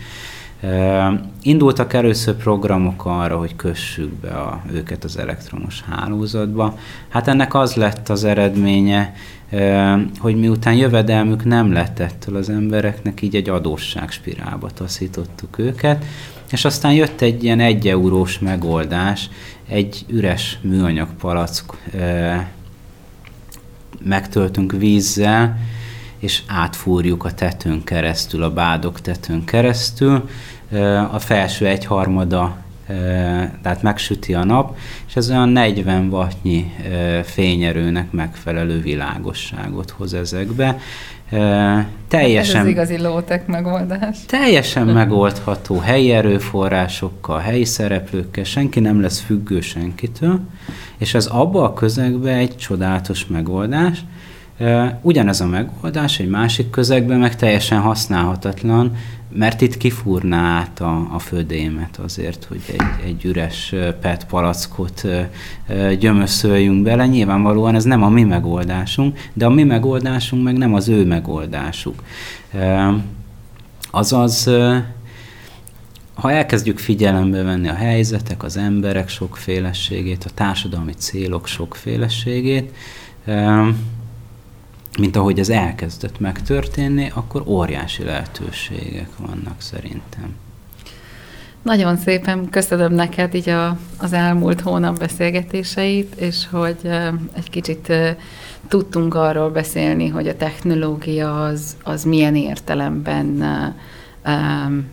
E, 0.61 1.21
indultak 1.43 1.93
először 1.93 2.35
programok 2.35 3.05
arra, 3.05 3.39
hogy 3.39 3.57
kössük 3.57 4.13
be 4.13 4.31
a, 4.31 4.63
őket 4.73 5.05
az 5.05 5.19
elektromos 5.19 5.83
hálózatba. 5.91 6.79
Hát 7.09 7.29
ennek 7.29 7.55
az 7.55 7.75
lett 7.75 8.09
az 8.09 8.25
eredménye, 8.25 9.15
hogy 10.19 10.37
miután 10.37 10.75
jövedelmük 10.75 11.45
nem 11.45 11.73
lett 11.73 11.99
ettől 11.99 12.37
az 12.37 12.51
embereknek, 12.51 13.23
így 13.23 13.37
egy 13.37 13.49
adósságspirálba 13.49 14.71
taszítottuk 14.71 15.59
őket, 15.59 16.05
és 16.51 16.65
aztán 16.65 16.93
jött 16.93 17.21
egy 17.21 17.45
ilyen 17.45 17.61
egy 17.61 17.89
eurós 17.89 18.39
megoldás, 18.39 19.29
egy 19.69 20.05
üres 20.09 20.59
műanyag 20.63 21.09
palack 21.19 21.77
megtöltünk 24.05 24.73
vízzel, 24.73 25.59
és 26.19 26.43
átfúrjuk 26.47 27.25
a 27.25 27.33
tetőn 27.33 27.85
keresztül, 27.85 28.43
a 28.43 28.53
bádok 28.53 29.01
tetőn 29.01 29.45
keresztül. 29.45 30.29
A 31.11 31.19
felső 31.19 31.67
egyharmada 31.67 32.57
tehát 33.63 33.83
megsüti 33.83 34.35
a 34.35 34.45
nap, 34.45 34.77
és 35.09 35.17
ez 35.17 35.31
olyan 35.31 35.49
40 35.49 36.09
wattnyi 36.09 36.73
fényerőnek 37.25 38.13
megfelelő 38.13 38.81
világosságot 38.81 39.91
hoz 39.91 40.15
ezekbe. 40.15 40.79
Teljesen, 42.09 42.55
hát 42.57 42.65
ez 42.65 42.67
az 42.67 42.69
igazi 42.69 42.99
lótek 42.99 43.47
megoldás. 43.47 44.19
Teljesen 44.27 44.87
megoldható 44.87 45.79
helyi 45.79 46.13
erőforrásokkal, 46.13 47.39
helyi 47.39 47.65
szereplőkkel, 47.65 48.45
senki 48.45 48.81
nem 48.81 49.01
lesz 49.01 49.21
függő 49.21 49.61
senkitől, 49.61 50.41
és 50.99 51.15
ez 51.15 51.27
abba 51.27 51.65
a 51.65 51.73
közegbe 51.73 52.33
egy 52.33 52.57
csodálatos 52.57 53.27
megoldás. 53.27 54.05
Ugyanez 55.03 55.41
a 55.41 55.47
megoldás 55.47 56.19
egy 56.19 56.29
másik 56.29 56.71
közegben 56.71 57.19
meg 57.19 57.37
teljesen 57.37 57.81
használhatatlan, 57.81 58.97
mert 59.33 59.61
itt 59.61 59.77
kifúrná 59.77 60.59
át 60.59 60.81
a, 60.81 61.09
a 61.13 61.19
födémet 61.19 61.97
azért, 61.97 62.45
hogy 62.45 62.61
egy, 62.67 63.07
egy 63.07 63.25
üres 63.25 63.75
PET 64.01 64.27
palackot 64.27 65.07
gyömöszöljünk 65.99 66.83
bele. 66.83 67.07
Nyilvánvalóan 67.07 67.75
ez 67.75 67.85
nem 67.85 68.03
a 68.03 68.09
mi 68.09 68.25
megoldásunk, 68.25 69.19
de 69.33 69.47
a 69.47 69.51
mi 69.51 69.65
megoldásunk 69.65 70.43
meg 70.43 70.57
nem 70.57 70.75
az 70.75 70.89
ő 70.89 71.07
megoldásuk. 71.07 72.03
Azaz, 73.91 74.51
ha 76.15 76.33
elkezdjük 76.33 76.79
figyelembe 76.79 77.43
venni 77.43 77.69
a 77.69 77.75
helyzetek, 77.75 78.43
az 78.43 78.57
emberek 78.57 79.09
sokféleségét, 79.09 80.25
a 80.25 80.35
társadalmi 80.35 80.93
célok 80.93 81.47
sokféleségét, 81.47 82.73
mint 84.99 85.17
ahogy 85.17 85.39
ez 85.39 85.49
elkezdett 85.49 86.21
megtörténni, 86.21 87.13
akkor 87.15 87.43
óriási 87.47 88.05
lehetőségek 88.05 89.09
vannak 89.19 89.61
szerintem. 89.61 90.35
Nagyon 91.63 91.97
szépen 91.97 92.49
köszönöm 92.49 92.93
neked 92.93 93.35
így 93.35 93.49
a, 93.49 93.79
az 93.99 94.13
elmúlt 94.13 94.61
hónap 94.61 94.99
beszélgetéseit, 94.99 96.15
és 96.15 96.47
hogy 96.51 96.77
egy 97.37 97.51
kicsit 97.51 97.93
tudtunk 98.69 99.15
arról 99.15 99.51
beszélni, 99.51 100.09
hogy 100.09 100.29
a 100.29 100.37
technológia 100.37 101.45
az, 101.45 101.77
az 101.83 102.05
milyen 102.05 102.37
értelemben 102.37 103.45
um, 104.27 104.87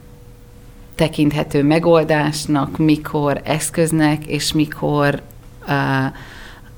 tekinthető 0.95 1.63
megoldásnak, 1.63 2.77
mikor 2.77 3.41
eszköznek, 3.43 4.25
és 4.25 4.53
mikor 4.53 5.21
uh, 5.67 6.05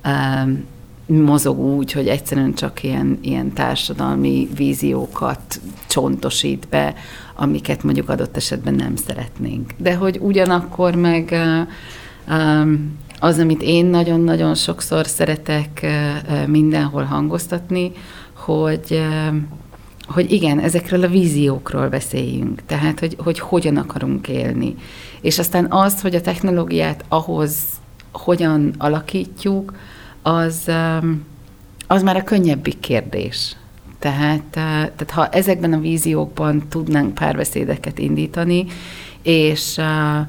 um, 0.05 0.65
mozog 1.09 1.59
úgy, 1.59 1.91
hogy 1.91 2.07
egyszerűen 2.07 2.53
csak 2.53 2.83
ilyen, 2.83 3.17
ilyen 3.21 3.53
társadalmi 3.53 4.47
víziókat 4.55 5.61
csontosít 5.87 6.67
be, 6.69 6.93
amiket 7.35 7.83
mondjuk 7.83 8.09
adott 8.09 8.35
esetben 8.35 8.73
nem 8.73 8.95
szeretnénk. 8.95 9.73
De 9.77 9.95
hogy 9.95 10.19
ugyanakkor 10.21 10.95
meg 10.95 11.35
az, 13.19 13.39
amit 13.39 13.61
én 13.61 13.85
nagyon-nagyon 13.85 14.55
sokszor 14.55 15.07
szeretek 15.07 15.85
mindenhol 16.47 17.03
hangoztatni, 17.03 17.91
hogy 18.33 19.01
hogy 20.07 20.31
igen, 20.31 20.59
ezekről 20.59 21.03
a 21.03 21.07
víziókról 21.07 21.87
beszéljünk, 21.87 22.61
tehát 22.65 22.99
hogy, 22.99 23.15
hogy 23.19 23.39
hogyan 23.39 23.77
akarunk 23.77 24.27
élni. 24.27 24.75
És 25.21 25.39
aztán 25.39 25.71
az, 25.71 26.01
hogy 26.01 26.15
a 26.15 26.21
technológiát 26.21 27.05
ahhoz 27.07 27.55
hogyan 28.11 28.73
alakítjuk, 28.77 29.73
az, 30.29 30.63
um, 30.67 31.25
az 31.87 32.03
már 32.03 32.15
a 32.15 32.23
könnyebbik 32.23 32.79
kérdés. 32.79 33.55
Tehát, 33.99 34.43
uh, 34.45 34.53
tehát 34.95 35.11
ha 35.11 35.27
ezekben 35.27 35.73
a 35.73 35.79
víziókban 35.79 36.67
tudnánk 36.69 37.13
párbeszédeket 37.13 37.99
indítani, 37.99 38.65
és, 39.21 39.77
uh, 39.77 40.27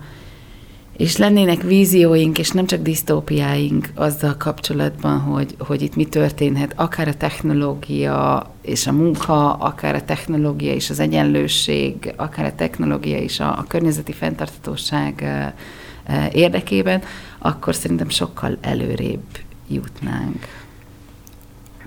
és 0.96 1.16
lennének 1.16 1.62
vízióink, 1.62 2.38
és 2.38 2.50
nem 2.50 2.66
csak 2.66 2.82
disztópiáink 2.82 3.88
azzal 3.94 4.36
kapcsolatban, 4.36 5.18
hogy, 5.18 5.54
hogy 5.58 5.82
itt 5.82 5.96
mi 5.96 6.04
történhet, 6.04 6.72
akár 6.76 7.08
a 7.08 7.14
technológia 7.14 8.50
és 8.62 8.86
a 8.86 8.92
munka, 8.92 9.52
akár 9.52 9.94
a 9.94 10.04
technológia 10.04 10.72
és 10.72 10.90
az 10.90 11.00
egyenlőség, 11.00 12.12
akár 12.16 12.44
a 12.44 12.54
technológia 12.54 13.18
és 13.18 13.40
a, 13.40 13.58
a 13.58 13.64
környezeti 13.68 14.12
fenntartatóság 14.12 15.14
uh, 15.22 16.34
érdekében, 16.34 17.02
akkor 17.38 17.74
szerintem 17.74 18.08
sokkal 18.08 18.58
előrébb 18.60 19.22
jutnánk. 19.70 20.46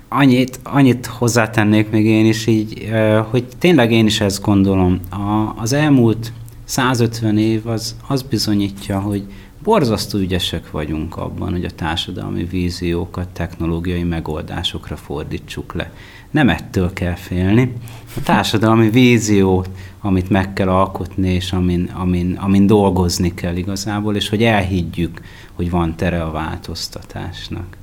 annyit, 0.08 0.60
annyit 0.62 1.06
hozzátennék 1.06 1.90
még 1.90 2.06
én 2.06 2.26
is 2.26 2.46
így, 2.46 2.90
hogy 3.30 3.44
tényleg 3.58 3.92
én 3.92 4.06
is 4.06 4.20
ezt 4.20 4.42
gondolom. 4.42 5.00
A, 5.10 5.54
az 5.56 5.72
elmúlt 5.72 6.32
150 6.64 7.38
év 7.38 7.66
az, 7.66 7.96
az 8.06 8.22
bizonyítja, 8.22 9.00
hogy 9.00 9.24
borzasztó 9.62 10.18
ügyesek 10.18 10.70
vagyunk 10.70 11.16
abban, 11.16 11.50
hogy 11.50 11.64
a 11.64 11.70
társadalmi 11.70 12.44
víziókat 12.44 13.28
technológiai 13.28 14.02
megoldásokra 14.02 14.96
fordítsuk 14.96 15.74
le. 15.74 15.92
Nem 16.30 16.48
ettől 16.48 16.92
kell 16.92 17.14
félni. 17.14 17.72
A 18.16 18.22
társadalmi 18.22 18.90
vízió, 18.90 19.64
amit 20.00 20.30
meg 20.30 20.52
kell 20.52 20.68
alkotni, 20.68 21.28
és 21.28 21.52
amin, 21.52 21.90
amin, 21.94 22.38
amin 22.40 22.66
dolgozni 22.66 23.34
kell 23.34 23.56
igazából, 23.56 24.16
és 24.16 24.28
hogy 24.28 24.42
elhiggyük, 24.42 25.20
hogy 25.54 25.70
van 25.70 25.96
tere 25.96 26.22
a 26.22 26.30
változtatásnak. 26.30 27.76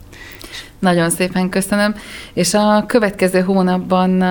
Nagyon 0.80 1.10
szépen 1.10 1.50
köszönöm. 1.50 1.96
És 2.34 2.54
a 2.54 2.84
következő 2.88 3.40
hónapban 3.40 4.24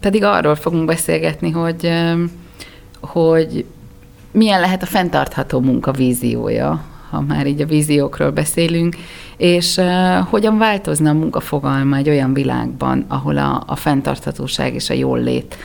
pedig 0.00 0.24
arról 0.24 0.54
fogunk 0.54 0.84
beszélgetni, 0.84 1.50
hogy, 1.50 1.92
hogy 3.00 3.64
milyen 4.32 4.60
lehet 4.60 4.82
a 4.82 4.86
fenntartható 4.86 5.60
munka 5.60 5.92
víziója, 5.92 6.84
ha 7.10 7.20
már 7.20 7.46
így 7.46 7.60
a 7.60 7.66
víziókról 7.66 8.30
beszélünk, 8.30 8.96
és 9.36 9.80
hogyan 10.30 10.58
változna 10.58 11.10
a 11.10 11.14
munka 11.14 11.40
fogalma 11.40 11.96
egy 11.96 12.08
olyan 12.08 12.34
világban, 12.34 13.04
ahol 13.08 13.38
a, 13.38 13.62
a 13.66 13.76
fenntarthatóság 13.76 14.74
és 14.74 14.90
a 14.90 14.94
jólét 14.94 15.56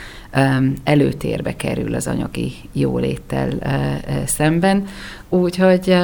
előtérbe 0.84 1.56
kerül 1.56 1.94
az 1.94 2.06
anyagi 2.06 2.52
jóléttel 2.72 3.50
szemben. 4.26 4.84
Úgyhogy 5.28 5.96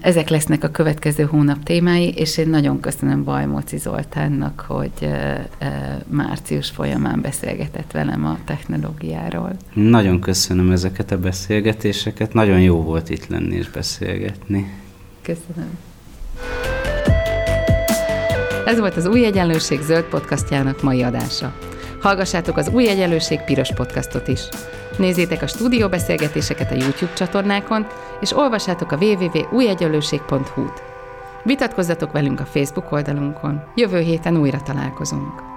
ezek 0.00 0.28
lesznek 0.28 0.64
a 0.64 0.70
következő 0.70 1.22
hónap 1.22 1.62
témái, 1.62 2.12
és 2.16 2.38
én 2.38 2.48
nagyon 2.48 2.80
köszönöm 2.80 3.24
Bajmóci 3.24 3.76
Zoltánnak, 3.76 4.64
hogy 4.68 5.08
március 6.06 6.70
folyamán 6.70 7.20
beszélgetett 7.20 7.92
velem 7.92 8.26
a 8.26 8.38
technológiáról. 8.44 9.52
Nagyon 9.72 10.20
köszönöm 10.20 10.70
ezeket 10.70 11.10
a 11.10 11.18
beszélgetéseket, 11.18 12.32
nagyon 12.32 12.60
jó 12.60 12.82
volt 12.82 13.10
itt 13.10 13.26
lenni 13.26 13.56
és 13.56 13.70
beszélgetni. 13.70 14.72
Köszönöm. 15.22 15.78
Ez 18.66 18.78
volt 18.78 18.96
az 18.96 19.06
Új 19.06 19.24
Egyenlőség 19.24 19.80
zöld 19.80 20.04
podcastjának 20.04 20.82
mai 20.82 21.02
adása. 21.02 21.54
Hallgassátok 22.02 22.56
az 22.56 22.68
Új 22.68 22.88
Egyenlőség 22.88 23.40
piros 23.40 23.72
podcastot 23.72 24.28
is. 24.28 24.40
Nézzétek 24.98 25.42
a 25.42 25.46
stúdióbeszélgetéseket 25.46 26.70
a 26.70 26.74
YouTube 26.74 27.12
csatornákon, 27.12 27.86
és 28.20 28.36
olvassátok 28.36 28.92
a 28.92 28.96
www.újegyenlőség.hu-t. 28.96 30.82
Vitatkozzatok 31.42 32.12
velünk 32.12 32.40
a 32.40 32.44
Facebook 32.44 32.92
oldalunkon. 32.92 33.62
Jövő 33.74 34.00
héten 34.00 34.36
újra 34.36 34.62
találkozunk. 34.62 35.51